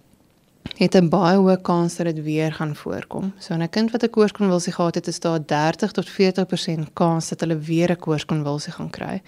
het 0.79 0.95
'n 0.95 1.09
baie 1.09 1.37
hoë 1.37 1.61
kans 1.61 1.95
dat 1.95 2.05
dit 2.05 2.23
weer 2.23 2.53
gaan 2.53 2.75
voorkom. 2.75 3.33
So 3.37 3.53
'n 3.53 3.69
kind 3.69 3.91
wat 3.91 4.03
'n 4.03 4.09
koorskonvulsie 4.09 4.73
gehad 4.73 4.95
het, 4.95 5.07
is 5.07 5.19
daar 5.19 5.45
30 5.45 5.91
tot 5.91 6.09
40% 6.09 6.93
kans 6.93 7.29
dat 7.29 7.39
hulle 7.39 7.57
weer 7.57 7.91
'n 7.91 7.99
koorskonvulsie 7.99 8.71
gaan 8.71 8.89
kry. 8.89 9.21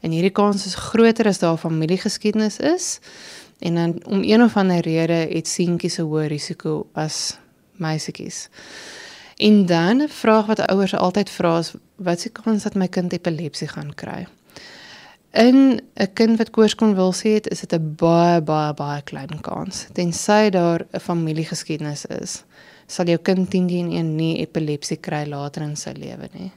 En 0.00 0.10
hierdie 0.10 0.30
kans 0.30 0.66
is 0.66 0.74
groter 0.74 1.26
as 1.26 1.38
daar 1.38 1.56
familiegeskiedenis 1.56 2.58
is. 2.58 2.98
En 3.58 3.74
dan 3.74 4.04
om 4.06 4.22
een 4.22 4.42
of 4.42 4.56
ander 4.56 4.80
rede 4.80 5.34
het 5.34 5.48
seentjies 5.48 5.98
'n 5.98 6.02
hoër 6.02 6.26
risiko 6.26 6.86
as 6.92 7.38
meisietjies. 7.76 8.48
En 9.36 9.66
dan 9.66 10.02
'n 10.02 10.08
vraag 10.08 10.46
wat 10.46 10.66
ouers 10.66 10.94
altyd 10.94 11.30
vra 11.30 11.58
is 11.58 11.72
wat 11.96 12.20
se 12.20 12.28
kans 12.28 12.62
dat 12.62 12.74
my 12.74 12.88
kind 12.88 13.12
epilepsie 13.12 13.68
gaan 13.68 13.94
kry? 13.94 14.26
In 15.34 15.80
'n 15.94 16.12
kind 16.12 16.38
wat 16.38 16.50
koorskonvulsie 16.50 17.32
het, 17.34 17.48
is 17.48 17.60
dit 17.60 17.72
'n 17.74 17.94
baie 17.96 18.42
baie 18.42 18.74
baie 18.74 19.02
klein 19.02 19.40
kans. 19.40 19.86
Tensy 19.92 20.50
daar 20.50 20.86
'n 20.92 21.00
familiegeskiedenis 21.00 22.06
is, 22.06 22.44
sal 22.86 23.06
jou 23.06 23.18
kind 23.18 23.50
teen 23.50 23.66
teen 23.66 23.90
een 23.90 24.16
nie 24.16 24.38
epilepsie 24.38 24.96
kry 24.96 25.26
later 25.26 25.62
in 25.62 25.76
sy 25.76 25.90
lewe 25.90 26.28
nie. 26.32 26.52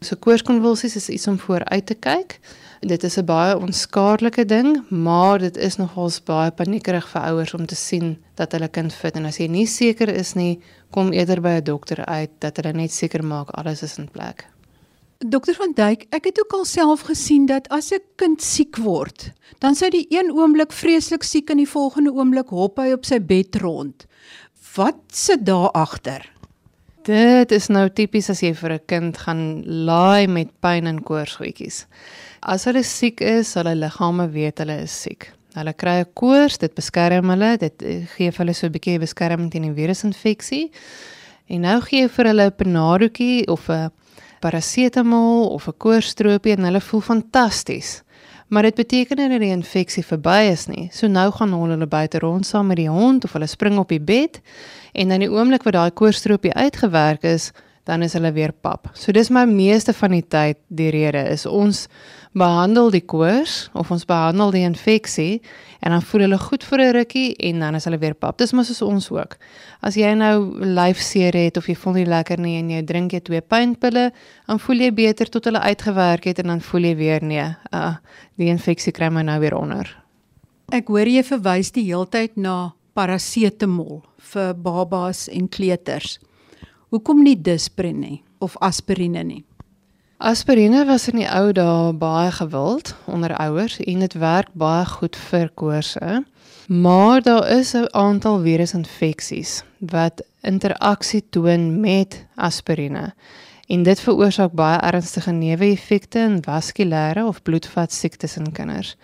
So 0.00 0.16
koorskonvulsies 0.16 0.96
is 0.96 1.08
iets 1.08 1.26
om 1.26 1.38
vooruit 1.38 1.86
te 1.86 1.94
kyk. 1.94 2.40
Dit 2.80 3.04
is 3.04 3.18
'n 3.18 3.24
baie 3.24 3.58
onskaarlike 3.58 4.44
ding, 4.44 4.90
maar 4.90 5.38
dit 5.38 5.56
is 5.56 5.76
nogals 5.76 6.22
baie 6.22 6.50
paniekerig 6.50 7.08
vir 7.08 7.22
ouers 7.22 7.54
om 7.54 7.66
te 7.66 7.74
sien 7.74 8.18
dat 8.34 8.52
hulle 8.52 8.68
kind 8.68 8.92
fit 8.92 9.16
en 9.16 9.24
as 9.24 9.36
jy 9.36 9.46
nie 9.46 9.66
seker 9.66 10.08
is 10.08 10.34
nie, 10.34 10.60
kom 10.90 11.12
eerder 11.12 11.40
by 11.40 11.48
'n 11.48 11.64
dokter 11.64 12.04
uit 12.04 12.30
dat 12.38 12.56
hulle 12.56 12.72
net 12.72 12.92
seker 12.92 13.24
maak 13.24 13.50
alles 13.50 13.82
is 13.82 13.98
in 13.98 14.08
plek. 14.10 14.46
Dokter 15.26 15.56
van 15.58 15.72
Duyk, 15.74 16.04
ek 16.14 16.28
het 16.28 16.36
ook 16.38 16.52
alself 16.60 17.00
gesien 17.08 17.46
dat 17.50 17.66
as 17.74 17.90
'n 17.90 17.98
kind 18.16 18.42
siek 18.42 18.76
word, 18.76 19.32
dan 19.58 19.74
sy 19.74 19.90
die 19.90 20.06
een 20.10 20.30
oomblik 20.30 20.72
vreeslik 20.72 21.22
siek 21.22 21.50
en 21.50 21.56
die 21.56 21.68
volgende 21.68 22.12
oomblik 22.12 22.48
hop 22.48 22.78
hy 22.78 22.92
op 22.92 23.04
sy 23.04 23.18
bed 23.18 23.56
rond. 23.56 24.06
Wat 24.76 24.94
sit 25.10 25.44
daar 25.44 25.70
agter? 25.70 26.30
Dit 27.02 27.50
is 27.52 27.66
nou 27.66 27.88
tipies 27.90 28.30
as 28.30 28.42
jy 28.42 28.54
vir 28.54 28.72
'n 28.72 28.86
kind 28.86 29.18
gaan 29.18 29.64
laai 29.66 30.28
met 30.28 30.60
pyn 30.60 30.86
en 30.86 31.02
koorsgoedjies. 31.02 31.86
As 32.42 32.64
hulle 32.64 32.84
siek 32.84 33.20
is, 33.20 33.48
sal 33.50 33.64
hulle 33.64 33.88
liggame 33.88 34.30
weet 34.30 34.58
hulle 34.58 34.82
is 34.82 35.02
siek. 35.02 35.32
Hulle 35.54 35.72
kry 35.72 35.98
'n 36.00 36.12
koors, 36.14 36.58
dit 36.58 36.74
beskerm 36.74 37.28
hulle, 37.30 37.56
dit 37.58 37.82
eh, 37.82 38.06
gee 38.06 38.30
vir 38.30 38.38
hulle 38.46 38.54
so 38.54 38.66
'n 38.66 38.72
bietjie 38.72 39.00
beskerming 39.00 39.50
teen 39.50 39.64
'n 39.64 39.74
virusinfeksie. 39.74 40.70
En 41.48 41.60
nou 41.60 41.80
gee 41.80 42.02
jy 42.02 42.08
vir 42.08 42.24
hulle 42.26 42.46
'n 42.46 42.56
Panadootjie 42.56 43.48
of 43.48 43.68
'n 43.68 43.90
parasetamol 44.40 45.48
of 45.48 45.68
'n 45.68 45.76
koorsstropie 45.76 46.56
en 46.56 46.64
hulle 46.64 46.80
voel 46.80 47.00
fantasties. 47.00 48.02
Maar 48.48 48.62
dit 48.62 48.74
beteken 48.74 49.16
nie 49.16 49.28
dat 49.28 49.40
die 49.40 49.50
infeksie 49.50 50.04
verby 50.04 50.48
is 50.50 50.66
nie. 50.66 50.88
So 50.92 51.06
nou 51.06 51.30
gaan 51.32 51.52
hulle 51.52 51.86
buite 51.86 52.18
rond 52.18 52.46
saam 52.46 52.66
met 52.66 52.76
die 52.76 52.88
hond 52.88 53.24
of 53.24 53.32
hulle 53.32 53.46
spring 53.46 53.78
op 53.78 53.88
die 53.88 54.00
bed 54.00 54.40
en 54.92 55.08
dan 55.08 55.18
die 55.18 55.30
oomblik 55.30 55.62
wat 55.62 55.72
daai 55.72 55.90
koorsstropie 55.90 56.54
uitgewerk 56.54 57.22
is, 57.22 57.52
dan 57.88 58.04
is 58.04 58.12
hulle 58.12 58.32
weer 58.36 58.52
pap. 58.52 58.90
So 58.92 59.14
dis 59.16 59.30
my 59.32 59.46
meeste 59.48 59.94
van 59.96 60.12
die 60.12 60.24
tyd 60.24 60.60
die 60.68 60.90
rede 60.92 61.22
is 61.32 61.46
ons 61.48 61.86
behandel 62.36 62.90
die 62.92 63.02
koors 63.08 63.70
of 63.72 63.88
ons 63.94 64.04
behandel 64.08 64.52
die 64.52 64.64
infeksie 64.68 65.40
en 65.80 65.94
dan 65.94 66.04
voel 66.04 66.26
hulle 66.26 66.38
goed 66.42 66.66
vir 66.68 66.82
'n 66.84 66.92
rukkie 66.98 67.36
en 67.48 67.64
dan 67.64 67.74
is 67.74 67.84
hulle 67.88 67.98
weer 67.98 68.14
pap. 68.14 68.36
Dis 68.38 68.52
mos 68.52 68.66
soos 68.66 68.82
ons 68.82 69.10
ook. 69.10 69.36
As 69.80 69.96
jy 69.96 70.12
nou 70.14 70.60
lyfseer 70.60 71.34
het 71.34 71.56
of 71.56 71.66
jy 71.66 71.74
voel 71.74 71.92
nie 71.92 72.04
lekker 72.04 72.38
nie 72.38 72.58
en 72.58 72.70
jy 72.70 72.82
drink 72.82 73.12
jy 73.12 73.20
twee 73.20 73.40
pynpille, 73.40 74.12
dan 74.46 74.58
voel 74.58 74.76
jy 74.76 74.92
beter 74.92 75.28
tot 75.28 75.44
hulle 75.44 75.60
uitgewerk 75.60 76.24
het 76.24 76.38
en 76.38 76.46
dan 76.46 76.60
voel 76.60 76.82
jy 76.82 76.96
weer 76.96 77.22
nee, 77.22 77.56
uh, 77.72 77.96
die 78.36 78.48
infeksie 78.48 78.92
kry 78.92 79.08
my 79.08 79.22
nou 79.22 79.40
weer 79.40 79.56
onder. 79.56 79.96
Ek 80.72 80.88
hoor 80.88 81.06
jy 81.06 81.22
verwys 81.22 81.72
die 81.72 81.84
heeltyd 81.84 82.36
na 82.36 82.72
parasetamol 82.92 84.02
vir 84.18 84.54
babas 84.54 85.28
en 85.28 85.48
kleuters. 85.48 86.18
Hoekom 86.88 87.18
nie 87.20 87.36
Disprin 87.36 87.98
nie 88.00 88.22
of 88.40 88.54
aspirine 88.64 89.20
nie? 89.20 89.42
Aspirine 90.24 90.86
was 90.88 91.04
in 91.10 91.18
die 91.20 91.26
ou 91.28 91.50
dae 91.52 91.90
baie 92.00 92.30
gewild 92.32 92.94
onder 93.04 93.34
ouers 93.36 93.76
en 93.84 94.00
dit 94.00 94.16
werk 94.16 94.48
baie 94.56 94.86
goed 94.88 95.18
vir 95.28 95.50
koorse. 95.60 96.22
Maar 96.68 97.20
daar 97.26 97.44
is 97.58 97.74
'n 97.76 97.92
aantal 97.92 98.40
virusinfeksies 98.40 99.62
wat 99.78 100.24
interaksie 100.40 101.22
toon 101.30 101.80
met 101.80 102.24
aspirine. 102.34 103.12
En 103.68 103.82
dit 103.84 104.00
veroorsaak 104.00 104.54
baie 104.56 104.78
ernstige 104.80 105.30
neeweffekte 105.36 106.18
en 106.18 106.38
vaskulêre 106.44 107.26
of 107.28 107.42
bloedvatsiektes 107.44 108.38
in 108.40 108.52
kinders. 108.52 108.94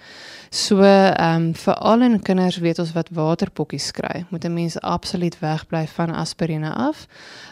So, 0.48 0.81
ehm 0.81 1.35
um, 1.35 1.55
veral 1.55 2.03
in 2.07 2.22
kinders 2.22 2.57
weet 2.64 2.79
ons 2.79 2.92
wat 2.96 3.11
waterpokkies 3.12 3.90
kry. 3.90 4.24
Moet 4.31 4.44
'n 4.44 4.53
mens 4.53 4.81
absoluut 4.81 5.38
wegbly 5.38 5.87
van 5.87 6.14
aspirine 6.14 6.72
af. 6.72 7.07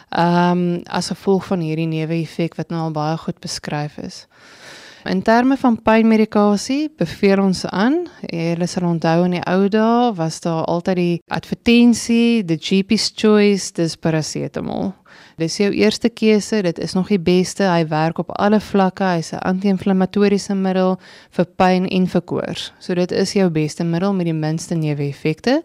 Ehm 0.09 0.57
um, 0.57 0.81
as 0.85 1.07
gevolg 1.07 1.45
van 1.45 1.59
hierdie 1.59 1.87
neeweffek 1.87 2.55
wat 2.55 2.69
nou 2.69 2.81
al 2.81 2.91
baie 2.91 3.17
goed 3.17 3.39
beskryf 3.39 3.97
is. 3.97 4.27
In 5.03 5.21
terme 5.21 5.57
van 5.57 5.81
pynmedikasie 5.81 6.91
beveel 6.97 7.41
ons 7.43 7.65
aan. 7.65 8.07
Julle 8.21 8.67
sal 8.67 8.85
onthou 8.87 9.25
in 9.25 9.31
die 9.31 9.45
ou 9.45 9.67
dae 9.67 10.13
was 10.15 10.39
daar 10.39 10.63
altyd 10.65 10.95
die 10.95 11.21
advertensie, 11.27 12.45
the 12.45 12.55
GP's 12.55 13.11
choice, 13.15 13.73
dis 13.73 13.95
parasetamol. 13.95 14.93
Dis 15.37 15.57
jou 15.57 15.71
eerste 15.71 16.09
keuse, 16.09 16.61
dit 16.61 16.79
is 16.79 16.93
nog 16.93 17.07
die 17.07 17.19
beste. 17.19 17.63
Hy 17.63 17.87
werk 17.87 18.19
op 18.21 18.35
alle 18.37 18.59
vlakke. 18.59 19.03
Hy's 19.03 19.33
'n 19.33 19.41
anti-inflammatoriese 19.41 20.55
middel 20.55 20.99
vir 21.31 21.45
pyn 21.45 21.87
en 21.87 22.07
vir 22.07 22.21
koors. 22.21 22.71
So 22.79 22.93
dit 22.93 23.11
is 23.11 23.33
jou 23.33 23.49
beste 23.49 23.83
middel 23.83 24.13
met 24.13 24.25
die 24.25 24.33
minste 24.33 24.75
neeweffekte. 24.75 25.63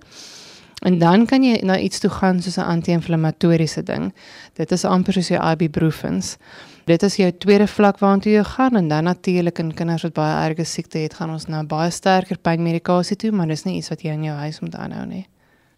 En 0.87 0.98
dan 0.98 1.26
kan 1.26 1.42
jy 1.42 1.59
na 1.62 1.78
iets 1.78 1.98
toe 1.98 2.11
gaan 2.11 2.42
soos 2.42 2.57
'n 2.57 2.61
anti-inflammatoriese 2.61 3.83
ding. 3.83 4.12
Dit 4.54 4.72
is 4.72 4.85
amper 4.85 5.12
soos 5.12 5.28
jou 5.28 5.50
ibuprofens. 5.50 6.37
Dit 6.85 7.02
is 7.02 7.16
jou 7.16 7.33
tweede 7.33 7.66
vlak 7.66 7.98
waartoe 7.98 8.33
jy 8.33 8.44
gaan 8.44 8.76
en 8.76 8.88
dan 8.88 9.04
natuurlik 9.04 9.59
in 9.59 9.74
kinders 9.74 10.02
wat 10.02 10.12
baie 10.12 10.48
erge 10.48 10.64
siekte 10.64 10.98
het, 10.98 11.14
gaan 11.14 11.31
ons 11.31 11.46
na 11.46 11.64
baie 11.64 11.90
sterker 11.90 12.38
pynmedikasie 12.38 13.16
toe, 13.16 13.31
maar 13.31 13.46
dis 13.46 13.64
nie 13.64 13.76
iets 13.76 13.88
wat 13.88 14.02
jy 14.02 14.11
in 14.11 14.24
jou 14.24 14.37
huis 14.37 14.61
moet 14.61 14.74
aanhou 14.74 15.07
nie. 15.07 15.26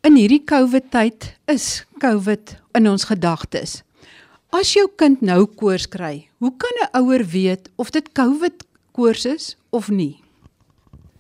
In 0.07 0.17
hierdie 0.17 0.45
COVID 0.45 0.91
tyd 0.91 1.35
is 1.47 1.85
COVID 1.99 2.60
in 2.75 2.89
ons 2.89 3.05
gedagtes. 3.05 3.83
As 4.51 4.73
jou 4.75 4.89
kind 4.97 5.21
nou 5.23 5.47
koors 5.47 5.87
kry, 5.87 6.29
hoe 6.39 6.53
kan 6.57 6.75
'n 6.83 7.03
ouer 7.03 7.25
weet 7.25 7.71
of 7.77 7.91
dit 7.91 8.13
COVID 8.13 8.65
koors 8.93 9.25
is 9.25 9.57
of 9.71 9.89
nie? 9.89 10.21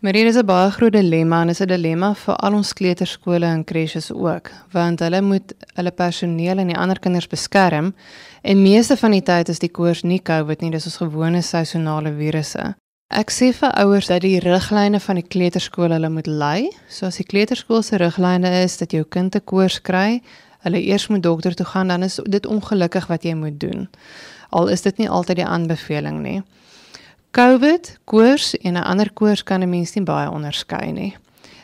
Maar 0.01 0.15
hier 0.15 0.27
is 0.27 0.37
'n 0.37 0.47
baie 0.47 0.71
groot 0.71 0.93
dilemma 0.93 1.41
en 1.41 1.47
dit 1.47 1.61
is 1.61 1.63
'n 1.63 1.69
dilemma 1.69 2.15
vir 2.15 2.37
al 2.37 2.55
ons 2.55 2.73
kleuterskole 2.73 3.47
en 3.47 3.65
crèches 3.65 4.11
ook, 4.13 4.51
want 4.73 5.01
hulle 5.01 5.21
moet 5.21 5.53
hulle 5.75 5.91
personeel 5.91 6.59
en 6.59 6.67
die 6.67 6.77
ander 6.77 6.99
kinders 6.99 7.27
beskerm 7.27 7.95
en 8.43 8.63
meeste 8.63 8.97
van 8.97 9.11
die 9.11 9.23
tyd 9.23 9.49
is 9.49 9.59
die 9.59 9.71
koors 9.71 10.03
nie 10.03 10.23
COVID 10.23 10.61
nie, 10.61 10.71
dis 10.71 10.85
ons 10.85 10.97
gewone 10.97 11.43
seisonale 11.43 12.13
virusse. 12.13 12.75
Ek 13.11 13.31
sê 13.31 13.53
vir 13.53 13.73
ouers 13.75 14.07
dat 14.07 14.21
die 14.21 14.39
riglyne 14.39 15.01
van 15.01 15.15
die 15.19 15.27
kleuterskool 15.27 15.91
hulle 15.91 16.09
moet 16.09 16.27
lei. 16.27 16.71
So 16.89 17.07
as 17.07 17.17
die 17.17 17.27
kleuterskool 17.27 17.83
se 17.83 17.97
riglyne 17.97 18.63
is 18.65 18.77
dat 18.79 18.93
jou 18.93 19.05
kind 19.05 19.35
'n 19.35 19.45
koors 19.45 19.81
kry, 19.83 20.23
hulle 20.61 20.83
eers 20.83 21.07
moet 21.07 21.23
dokter 21.23 21.55
toe 21.55 21.67
gaan, 21.67 21.89
dan 21.89 22.03
is 22.03 22.21
dit 22.25 22.47
ongelukkig 22.47 23.07
wat 23.07 23.23
jy 23.23 23.35
moet 23.35 23.61
doen. 23.61 23.89
Al 24.51 24.69
is 24.69 24.83
dit 24.83 24.97
nie 24.97 25.09
altyd 25.09 25.37
die 25.37 25.47
aanbeveling 25.47 26.21
nie. 26.23 26.43
COVID, 27.31 27.99
koors 28.05 28.57
en 28.59 28.75
'n 28.75 28.83
ander 28.83 29.13
koors 29.13 29.43
kan 29.43 29.63
'n 29.63 29.71
mens 29.71 29.95
nie 29.95 30.05
baie 30.05 30.31
onderskei 30.31 30.93
nie. 30.93 31.17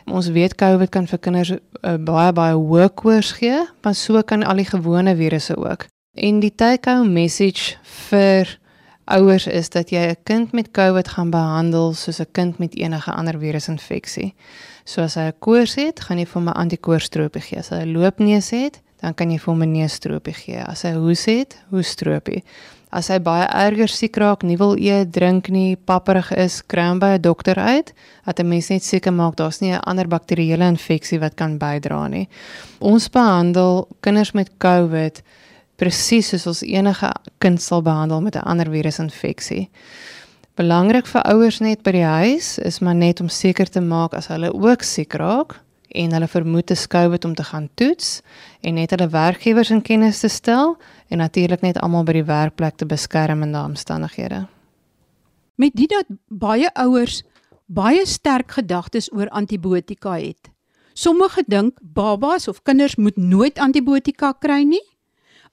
Ons 0.07 0.29
weet 0.29 0.55
COVID 0.55 0.89
kan 0.89 1.07
vir 1.07 1.19
kinders 1.19 1.51
uh, 1.51 1.59
baie 1.99 2.33
baie 2.33 2.55
hoë 2.55 2.95
koors 2.95 3.33
gee, 3.33 3.65
maar 3.83 3.95
so 3.95 4.23
kan 4.23 4.43
al 4.43 4.57
die 4.57 4.69
gewone 4.69 5.17
virusse 5.17 5.57
ook. 5.57 5.87
En 6.15 6.41
die 6.41 6.55
take-home 6.55 7.11
message 7.11 7.75
vir 8.11 8.59
ouers 9.05 9.47
is 9.47 9.69
dat 9.69 9.91
jy 9.91 9.99
'n 9.99 10.23
kind 10.23 10.53
met 10.53 10.71
COVID 10.71 11.09
gaan 11.09 11.31
behandel 11.31 11.93
soos 11.95 12.21
'n 12.21 12.31
kind 12.33 12.59
met 12.59 12.77
enige 12.77 13.11
ander 13.11 13.39
virusinfeksie. 13.39 14.35
So 14.85 15.03
as 15.03 15.15
hy 15.15 15.27
'n 15.27 15.39
koors 15.39 15.75
het, 15.75 16.01
gaan 16.01 16.19
jy 16.19 16.27
vir 16.27 16.41
hom 16.43 16.49
'n 16.49 16.61
antikoorstropie 16.63 17.43
gee. 17.43 17.59
As 17.59 17.69
hy 17.69 17.83
'n 17.83 17.93
loopneus 17.93 18.51
het, 18.51 18.83
dan 19.01 19.15
kan 19.15 19.31
jy 19.31 19.39
vir 19.39 19.53
hom 19.53 19.63
'n 19.63 19.73
neusstropie 19.73 20.35
gee. 20.35 20.63
As 20.67 20.83
hy 20.83 20.93
hoes 20.93 21.25
het, 21.25 21.57
hoesstropie. 21.71 22.43
As 22.93 23.09
hy 23.09 23.19
baie 23.19 23.47
erger 23.51 23.89
siek 23.89 24.17
raak, 24.17 24.43
nie 24.43 24.57
wil 24.57 24.77
eet, 24.79 25.13
drink 25.13 25.49
nie, 25.49 25.77
papperig 25.77 26.33
is, 26.33 26.63
kry 26.63 26.89
hom 26.89 26.99
by 26.99 27.17
'n 27.17 27.21
dokter 27.21 27.59
uit, 27.59 27.93
dat 28.25 28.41
'n 28.41 28.49
mens 28.49 28.69
net 28.71 28.83
seker 28.83 29.13
maak 29.13 29.37
daar's 29.37 29.61
nie 29.61 29.73
'n 29.73 29.81
ander 29.87 30.07
bakterieële 30.09 30.65
infeksie 30.65 31.19
wat 31.19 31.35
kan 31.35 31.59
bydra 31.59 32.09
nie. 32.09 32.29
Ons 32.81 33.09
behandel 33.09 33.89
kinders 34.01 34.33
met 34.33 34.51
COVID 34.59 35.23
presies 35.77 36.29
soos 36.29 36.47
ons 36.47 36.63
enige 36.63 37.11
kind 37.39 37.61
sal 37.63 37.83
behandel 37.83 38.21
met 38.21 38.37
'n 38.37 38.49
ander 38.49 38.71
virusinfeksie. 38.71 39.69
Belangrik 40.55 41.07
vir 41.07 41.23
ouers 41.23 41.61
net 41.61 41.83
by 41.83 41.93
die 41.93 42.05
huis 42.05 42.59
is 42.59 42.81
maar 42.81 42.95
net 42.95 43.21
om 43.21 43.29
seker 43.29 43.69
te 43.69 43.81
maak 43.81 44.15
as 44.15 44.27
hulle 44.27 44.53
ook 44.53 44.83
siek 44.83 45.15
raak 45.15 45.61
en 45.97 46.13
hulle 46.13 46.29
vermoed 46.29 46.67
te 46.67 46.77
COVID 46.89 47.25
om 47.25 47.35
te 47.35 47.45
gaan 47.45 47.69
toets 47.75 48.21
en 48.61 48.75
net 48.75 48.93
hulle 48.95 49.09
werkgewers 49.09 49.71
in 49.71 49.83
kennis 49.83 50.21
te 50.21 50.29
stel 50.29 50.77
en 51.09 51.19
natuurlik 51.19 51.63
net 51.65 51.81
almal 51.81 52.05
by 52.05 52.19
die 52.19 52.27
werkplek 52.29 52.77
te 52.77 52.87
beskerm 52.87 53.43
in 53.43 53.53
daardie 53.53 53.75
omstandighede. 53.75 54.45
Met 55.57 55.73
dit 55.75 55.91
dat 55.91 56.07
baie 56.29 56.69
ouers 56.75 57.23
baie 57.67 58.05
sterk 58.07 58.53
gedagtes 58.59 59.09
oor 59.13 59.29
antibiotika 59.29 60.19
het. 60.21 60.51
Sommige 60.95 61.43
dink 61.47 61.79
babas 61.83 62.49
of 62.49 62.63
kinders 62.63 62.97
moet 62.97 63.17
nooit 63.17 63.59
antibiotika 63.59 64.33
kry 64.33 64.63
nie. 64.63 64.85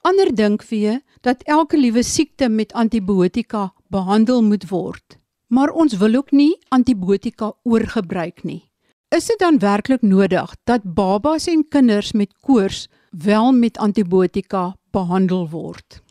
Ander 0.02 0.36
dink 0.36 0.64
weer 0.70 1.02
dat 1.22 1.44
elke 1.44 1.78
liewe 1.78 2.04
siekte 2.04 2.50
met 2.50 2.74
antibiotika 2.74 3.72
behandel 3.88 4.44
moet 4.44 4.70
word. 4.70 5.18
Maar 5.48 5.70
ons 5.70 5.98
wil 5.98 6.16
ook 6.16 6.32
nie 6.32 6.58
antibiotika 6.70 7.54
oorgebruik 7.64 8.44
nie. 8.44 8.73
Is 9.14 9.26
dit 9.26 9.40
dan 9.40 9.60
werklik 9.60 10.02
nodig 10.02 10.56
dat 10.64 10.82
babas 10.84 11.46
en 11.48 11.66
kinders 11.70 12.12
met 12.12 12.32
koors 12.42 12.88
wel 13.10 13.52
met 13.52 13.78
antibiotika 13.78 14.76
behandel 14.90 15.50
word? 15.50 16.02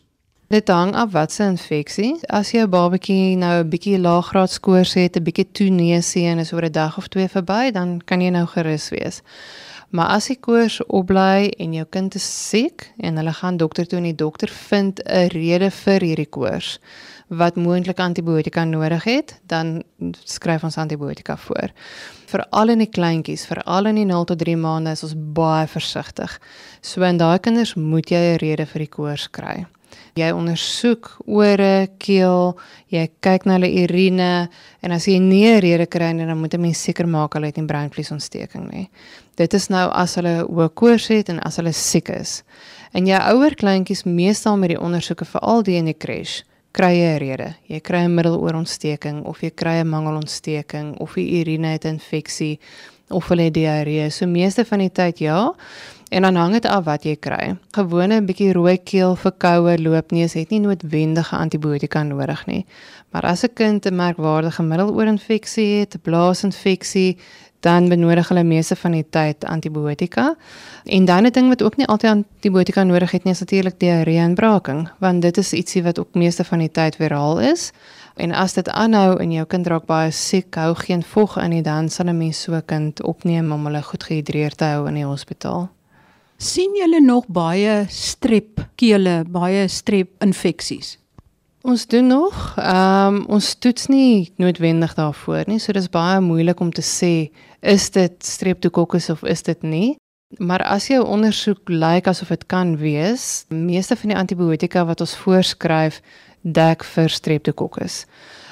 Dit 0.47 0.69
hang 0.69 0.95
af 0.95 1.11
wat 1.11 1.33
se 1.33 1.43
infeksie. 1.43 2.13
As 2.27 2.53
jou 2.55 2.67
babatjie 2.71 3.37
nou 3.37 3.65
'n 3.65 3.69
bietjie 3.69 3.99
laaggraad 3.99 4.61
koors 4.61 4.95
het, 4.95 5.17
'n 5.17 5.23
bietjie 5.23 5.49
toenesie 5.53 6.27
en 6.27 6.39
is 6.39 6.53
oor 6.53 6.65
'n 6.65 6.73
dag 6.73 6.97
of 6.99 7.09
twee 7.09 7.29
verby, 7.29 7.71
dan 7.71 8.01
kan 8.05 8.21
jy 8.21 8.31
nou 8.31 8.47
gerus 8.47 8.89
wees. 8.89 9.23
Maar 9.91 10.07
as 10.07 10.27
die 10.27 10.39
koors 10.41 10.87
opbly 10.87 11.53
en 11.59 11.73
jou 11.73 11.87
kind 11.91 12.15
is 12.15 12.49
siek 12.49 12.93
en 12.99 13.17
hulle 13.17 13.33
gaan 13.33 13.57
dokter 13.57 13.87
toe 13.87 13.99
en 13.99 14.05
die 14.05 14.15
dokter 14.15 14.49
vind 14.49 15.01
'n 15.05 15.27
rede 15.27 15.71
vir 15.71 16.01
hierdie 16.01 16.31
koors 16.31 16.79
wat 17.33 17.57
moontlik 17.57 18.01
antibiotika 18.01 18.65
nodig 18.65 19.05
het, 19.05 19.35
dan 19.49 19.83
skryf 20.25 20.65
ons 20.65 20.77
antibiotika 20.77 21.37
voor. 21.37 21.73
Veral 22.29 22.75
in 22.75 22.83
die 22.85 22.91
kleintjies, 22.93 23.47
veral 23.49 23.89
in 23.89 24.01
die 24.03 24.09
0 24.09 24.27
tot 24.29 24.41
3 24.43 24.57
maande 24.61 24.93
is 24.93 25.05
ons 25.07 25.15
baie 25.17 25.67
versigtig. 25.69 26.35
So 26.81 27.05
in 27.09 27.21
daai 27.21 27.39
kinders 27.41 27.75
moet 27.75 28.11
jy 28.11 28.35
'n 28.35 28.39
rede 28.43 28.67
vir 28.67 28.85
die 28.85 28.93
koors 28.97 29.31
kry. 29.31 29.67
Jy 30.15 30.31
ondersoek 30.31 31.09
ore, 31.27 31.89
keel, 31.99 32.59
jy 32.89 33.09
kyk 33.21 33.47
na 33.47 33.53
hulle 33.53 33.73
urine 33.83 34.49
en 34.83 34.93
as 34.93 35.07
jy 35.07 35.19
nie 35.19 35.47
'n 35.49 35.61
rede 35.61 35.87
kry 35.87 36.13
nie, 36.13 36.27
dan 36.27 36.39
moet 36.39 36.55
'n 36.55 36.61
mens 36.61 36.83
seker 36.83 37.09
maak 37.09 37.33
hulle 37.33 37.47
het 37.47 37.57
nie 37.57 37.67
breinvliesontsteking 37.67 38.71
nie. 38.71 38.91
Dit 39.37 39.55
is 39.55 39.69
nou 39.69 39.91
as 39.91 40.15
hulle 40.15 40.45
hoë 40.45 40.75
koors 40.75 41.09
het 41.09 41.29
en 41.29 41.41
as 41.41 41.57
hulle 41.57 41.73
siek 41.73 42.09
is. 42.09 42.43
En 42.93 43.07
jou 43.07 43.21
ouer 43.21 43.55
kleintjies 43.55 44.05
meestal 44.05 44.57
met 44.57 44.69
die 44.69 44.81
ondersoeke 44.81 45.25
veral 45.25 45.63
die 45.63 45.77
in 45.77 45.87
die 45.87 45.99
crash 45.99 46.43
kry 46.73 46.95
'n 46.97 47.19
rede. 47.19 47.55
Jy 47.69 47.81
kry 47.81 48.05
'n 48.05 48.15
middeloorontsteking 48.15 49.25
of 49.25 49.43
jy 49.43 49.51
kry 49.51 49.81
'n 49.81 49.89
mangelontsteking 49.89 50.99
of 51.01 51.17
jy 51.17 51.41
urine 51.41 51.73
het 51.73 51.85
infeksie 51.85 52.59
of 53.11 53.29
hulle 53.29 53.51
diarree. 53.51 54.11
So 54.11 54.27
meeste 54.27 54.65
van 54.65 54.79
die 54.79 54.93
tyd 54.93 55.19
ja. 55.19 55.55
En 56.11 56.23
dan 56.23 56.35
hang 56.35 56.53
dit 56.53 56.67
af 56.67 56.85
wat 56.85 57.05
jy 57.05 57.17
kry. 57.17 57.57
Gewone 57.71 58.21
'n 58.21 58.27
bietjie 58.27 58.53
rooi 58.53 58.79
keel, 58.79 59.17
verkoue, 59.17 59.79
loopneus 59.79 60.33
het 60.33 60.51
nie 60.51 60.61
noodwendige 60.61 61.37
antibiotika 61.37 62.03
nodig 62.03 62.47
nie. 62.47 62.67
Maar 63.11 63.23
as 63.23 63.45
'n 63.45 63.53
kind 63.55 63.87
'n 63.87 63.95
merkwaardige 63.95 64.63
middeloorinfeksie 64.63 65.81
het, 65.81 65.95
'n 65.95 66.01
blaasinfeksie, 66.03 67.17
dan 67.63 67.89
benodig 67.89 68.29
hulle 68.29 68.43
meeste 68.43 68.77
van 68.77 68.97
die 68.97 69.05
tyd 69.11 69.45
antibiotika. 69.45 70.35
En 70.85 71.05
dan 71.05 71.27
'n 71.27 71.31
ding 71.31 71.49
wat 71.49 71.63
ook 71.63 71.77
nie 71.77 71.87
altyd 71.87 72.11
antibiotika 72.11 72.83
nodig 72.83 73.11
het 73.11 73.25
nie, 73.25 73.33
is 73.33 73.41
natuurlik 73.41 73.79
diarree 73.79 74.19
en 74.19 74.35
braaking, 74.35 74.89
want 74.99 75.23
dit 75.23 75.37
is 75.37 75.53
ietsie 75.53 75.83
wat 75.83 75.99
ook 75.99 76.15
meeste 76.15 76.45
van 76.45 76.59
die 76.59 76.71
tyd 76.71 76.97
viraal 76.97 77.41
is. 77.41 77.73
En 78.17 78.33
as 78.33 78.53
dit 78.53 78.69
aanhou 78.69 79.21
en 79.21 79.33
jou 79.33 79.47
kind 79.47 79.67
raak 79.67 79.87
baie 79.87 80.11
siek, 80.11 80.55
hou 80.55 80.75
geen 80.75 81.03
vog 81.03 81.39
in 81.39 81.51
nie, 81.51 81.63
dan 81.63 81.89
sal 81.89 82.07
'n 82.07 82.19
mens 82.19 82.43
so 82.43 82.53
'n 82.55 82.65
kind 82.65 83.03
opneem 83.03 83.53
om 83.53 83.65
hulle 83.65 83.83
goed 83.83 84.03
gehidreerd 84.03 84.57
te 84.57 84.65
hou 84.65 84.89
in 84.89 84.95
die 84.95 85.07
hospitaal. 85.07 85.71
sien 86.37 86.75
julle 86.75 87.01
nog 87.01 87.27
baie 87.27 87.85
strep 87.89 88.67
kele, 88.75 89.25
baie 89.29 89.69
strep 89.69 90.09
infeksies? 90.19 91.02
Ons 91.63 91.87
doen 91.87 92.07
nog. 92.07 92.55
Ehm 92.59 93.15
um, 93.15 93.25
ons 93.27 93.55
toets 93.55 93.87
nie 93.87 94.33
noodwendig 94.37 94.95
daarvoor 94.95 95.47
nie, 95.47 95.61
so 95.63 95.73
dis 95.73 95.87
baie 95.89 96.19
moeilik 96.21 96.61
om 96.61 96.73
te 96.75 96.83
sê 96.83 97.31
is 97.61 97.91
dit 97.95 98.17
streptokokkус 98.27 99.11
of 99.15 99.23
is 99.23 99.43
dit 99.47 99.63
nie. 99.63 99.91
Maar 100.43 100.65
as 100.67 100.89
jou 100.91 101.05
ondersoek 101.07 101.71
lyk 101.71 102.09
asof 102.11 102.33
dit 102.35 102.47
kan 102.51 102.75
wees, 102.81 103.45
meeste 103.49 103.97
van 103.97 104.11
die 104.11 104.19
antibiotika 104.19 104.83
wat 104.89 105.05
ons 105.05 105.15
voorskryf 105.23 106.01
dek 106.43 106.83
vir 106.85 107.15
streptokokkus. 107.15 108.07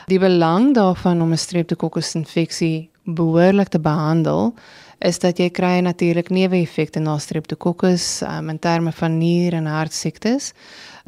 Die 0.06 0.18
belang 0.22 0.70
daarvan 0.74 1.22
om 1.22 1.32
'n 1.32 1.44
streptokokkus 1.46 2.14
infeksie 2.14 2.90
behoorlik 3.04 3.68
te 3.68 3.80
behandel 3.80 4.54
is 4.98 5.18
dat 5.18 5.38
jy 5.38 5.48
kry 5.50 5.80
natuurlik 5.80 6.28
neeweffekte 6.28 7.00
na 7.00 7.18
streptokokkus 7.18 8.22
um, 8.22 8.50
in 8.52 8.58
terme 8.58 8.92
van 8.92 9.18
nier 9.18 9.54
en 9.56 9.66
hartsiektes. 9.66 10.52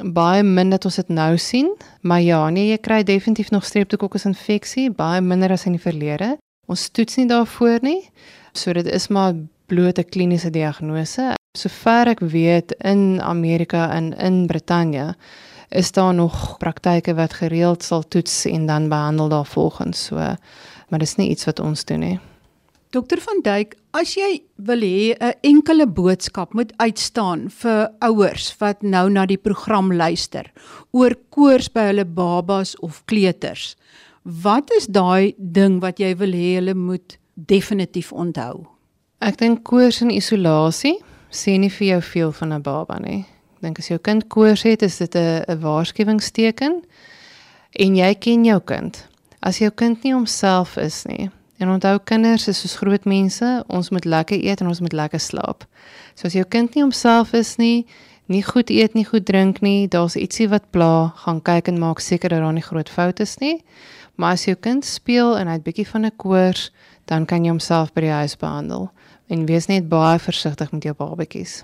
Baie 0.03 0.43
min 0.43 0.69
dat 0.69 0.83
ons 0.85 0.95
dit 0.99 1.09
nou 1.15 1.37
sien, 1.39 1.69
maar 2.01 2.21
ja, 2.21 2.49
nee, 2.51 2.67
jy 2.73 2.77
kry 2.83 3.03
definitief 3.07 3.53
nog 3.53 3.63
streptokokkus 3.63 4.25
infeksie, 4.27 4.89
baie 4.91 5.21
minder 5.23 5.53
as 5.55 5.63
in 5.65 5.77
die 5.77 5.81
verlede. 5.81 6.33
Ons 6.67 6.89
toets 6.91 7.15
nie 7.21 7.27
daarvoor 7.29 7.79
nie. 7.81 8.01
So 8.51 8.73
dit 8.75 8.87
is 8.91 9.07
maar 9.07 9.33
bloot 9.71 9.99
'n 9.99 10.09
kliniese 10.09 10.49
diagnose. 10.49 11.35
Sover 11.57 12.07
ek 12.07 12.19
weet 12.19 12.75
in 12.83 13.21
Amerika 13.21 13.91
en 13.91 14.13
in 14.17 14.45
Brittanje 14.47 15.15
is 15.69 15.91
daar 15.91 16.13
nog 16.13 16.57
praktyke 16.57 17.13
wat 17.15 17.33
gereeld 17.33 17.83
sal 17.83 18.03
toets 18.07 18.45
en 18.45 18.65
dan 18.65 18.89
behandel 18.89 19.29
daarvolgens. 19.29 20.05
So 20.05 20.15
maar 20.89 20.99
dis 20.99 21.15
nie 21.15 21.29
iets 21.29 21.45
wat 21.45 21.59
ons 21.59 21.85
doen 21.85 21.99
nie. 21.99 22.19
Dokter 22.93 23.17
van 23.25 23.39
Duyk, 23.41 23.71
as 23.97 24.11
jy 24.13 24.43
wil 24.61 24.83
hê 24.85 25.17
'n 25.17 25.33
enkele 25.41 25.87
boodskap 25.87 26.53
moet 26.53 26.73
uitstaan 26.77 27.49
vir 27.49 27.89
ouers 28.05 28.53
wat 28.59 28.83
nou 28.83 29.09
na 29.09 29.25
die 29.25 29.37
program 29.37 29.89
luister 29.93 30.51
oor 30.91 31.15
koors 31.29 31.71
by 31.73 31.87
hulle 31.89 32.05
babas 32.05 32.75
of 32.79 33.01
kleuters. 33.05 33.75
Wat 34.21 34.69
is 34.77 34.85
daai 34.85 35.33
ding 35.37 35.81
wat 35.81 35.97
jy 35.97 36.13
wil 36.15 36.31
hê 36.31 36.53
hulle 36.59 36.75
moet 36.75 37.17
definitief 37.33 38.11
onthou? 38.11 38.67
Ek 39.21 39.37
dink 39.37 39.63
koors 39.63 40.01
en 40.01 40.11
isolasie 40.11 40.99
sê 41.31 41.57
nie 41.57 41.73
vir 41.73 41.87
jou 41.87 42.01
veel 42.01 42.31
van 42.31 42.53
'n 42.53 42.61
baba 42.61 42.99
nie. 42.99 43.25
Ek 43.55 43.61
dink 43.61 43.79
as 43.79 43.87
jou 43.87 43.97
kind 43.97 44.29
koors 44.29 44.63
het, 44.63 44.83
is 44.83 44.97
dit 44.97 45.15
'n 45.15 45.59
waarskuwingsteken 45.59 46.83
en 47.71 47.95
jy 47.95 48.13
ken 48.13 48.45
jou 48.45 48.59
kind. 48.59 49.07
As 49.41 49.57
jou 49.57 49.71
kind 49.71 50.03
nie 50.03 50.13
homself 50.13 50.77
is 50.77 51.05
nie. 51.05 51.31
En 51.63 51.69
onthou 51.71 51.95
kinders 52.03 52.49
is 52.51 52.59
soos 52.59 52.75
groot 52.75 53.05
mense, 53.07 53.49
ons 53.71 53.89
moet 53.95 54.05
lekker 54.05 54.41
eet 54.43 54.59
en 54.59 54.67
ons 54.67 54.81
moet 54.83 54.95
lekker 54.99 55.21
slaap. 55.23 55.63
So 56.11 56.27
as 56.27 56.35
jou 56.35 56.43
kind 56.43 56.75
nie 56.75 56.83
homself 56.83 57.31
is 57.39 57.53
nie, 57.61 57.85
nie 58.27 58.41
goed 58.43 58.71
eet 58.73 58.97
nie, 58.97 59.05
goed 59.07 59.23
drink 59.29 59.61
nie, 59.63 59.87
daar's 59.87 60.17
ietsie 60.19 60.49
wat 60.51 60.67
pla, 60.75 61.13
gaan 61.23 61.39
kyk 61.39 61.71
en 61.71 61.79
maak 61.79 62.03
seker 62.03 62.35
dat 62.35 62.43
daar 62.43 62.55
nie 62.57 62.65
groot 62.65 62.91
foute 62.91 63.23
is 63.23 63.37
nie. 63.39 63.61
Maar 64.19 64.35
as 64.35 64.43
jou 64.49 64.57
kind 64.59 64.83
speel 64.83 65.37
en 65.39 65.47
hy 65.47 65.55
het 65.55 65.63
bietjie 65.63 65.87
van 65.87 66.05
'n 66.05 66.17
koors, 66.17 66.71
dan 67.07 67.25
kan 67.25 67.45
jy 67.45 67.55
homself 67.55 67.93
by 67.93 68.01
die 68.01 68.17
huis 68.19 68.35
behandel 68.35 68.91
en 69.29 69.45
wees 69.45 69.67
net 69.67 69.87
baie 69.89 70.19
versigtig 70.19 70.71
met 70.71 70.83
jou 70.83 70.93
babatjies. 70.93 71.63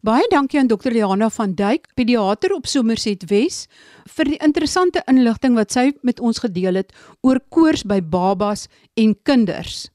Baie 0.00 0.24
dankie 0.32 0.56
aan 0.58 0.66
Dr. 0.66 0.88
Liana 0.88 1.28
van 1.28 1.52
Duyk, 1.52 1.90
pediater 1.94 2.54
op 2.56 2.64
Somerset 2.66 3.26
Wes, 3.28 3.66
vir 4.08 4.30
die 4.32 4.38
interessante 4.40 5.02
inligting 5.10 5.58
wat 5.58 5.74
sy 5.76 5.90
met 6.00 6.22
ons 6.24 6.40
gedeel 6.40 6.78
het 6.80 6.94
oor 7.20 7.36
koors 7.52 7.82
by 7.84 7.98
babas 8.00 8.64
en 8.96 9.12
kinders. 9.28 9.90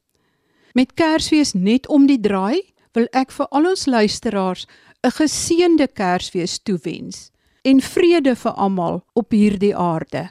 Met 0.77 0.93
Kersfees 0.93 1.55
net 1.57 1.89
om 1.89 2.05
die 2.05 2.19
draai, 2.21 2.61
wil 2.93 3.09
ek 3.17 3.33
vir 3.33 3.49
al 3.49 3.65
ons 3.71 3.87
luisteraars 3.89 4.67
'n 5.01 5.11
geseënde 5.17 5.87
Kersfees 5.87 6.59
toewens 6.61 7.31
en 7.63 7.81
vrede 7.81 8.35
vir 8.35 8.53
almal 8.53 9.01
op 9.15 9.31
hierdie 9.31 9.75
aarde. 9.75 10.29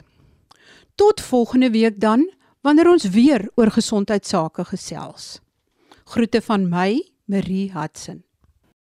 Tot 0.95 1.21
volgende 1.21 1.69
week 1.71 1.99
dan 1.99 2.31
wanneer 2.61 2.89
ons 2.89 3.09
weer 3.09 3.49
oor 3.55 3.71
gesondheidsake 3.71 4.65
gesels. 4.65 5.41
Groete 6.05 6.41
van 6.41 6.69
my, 6.69 7.03
Marie 7.25 7.71
Hudson. 7.73 8.24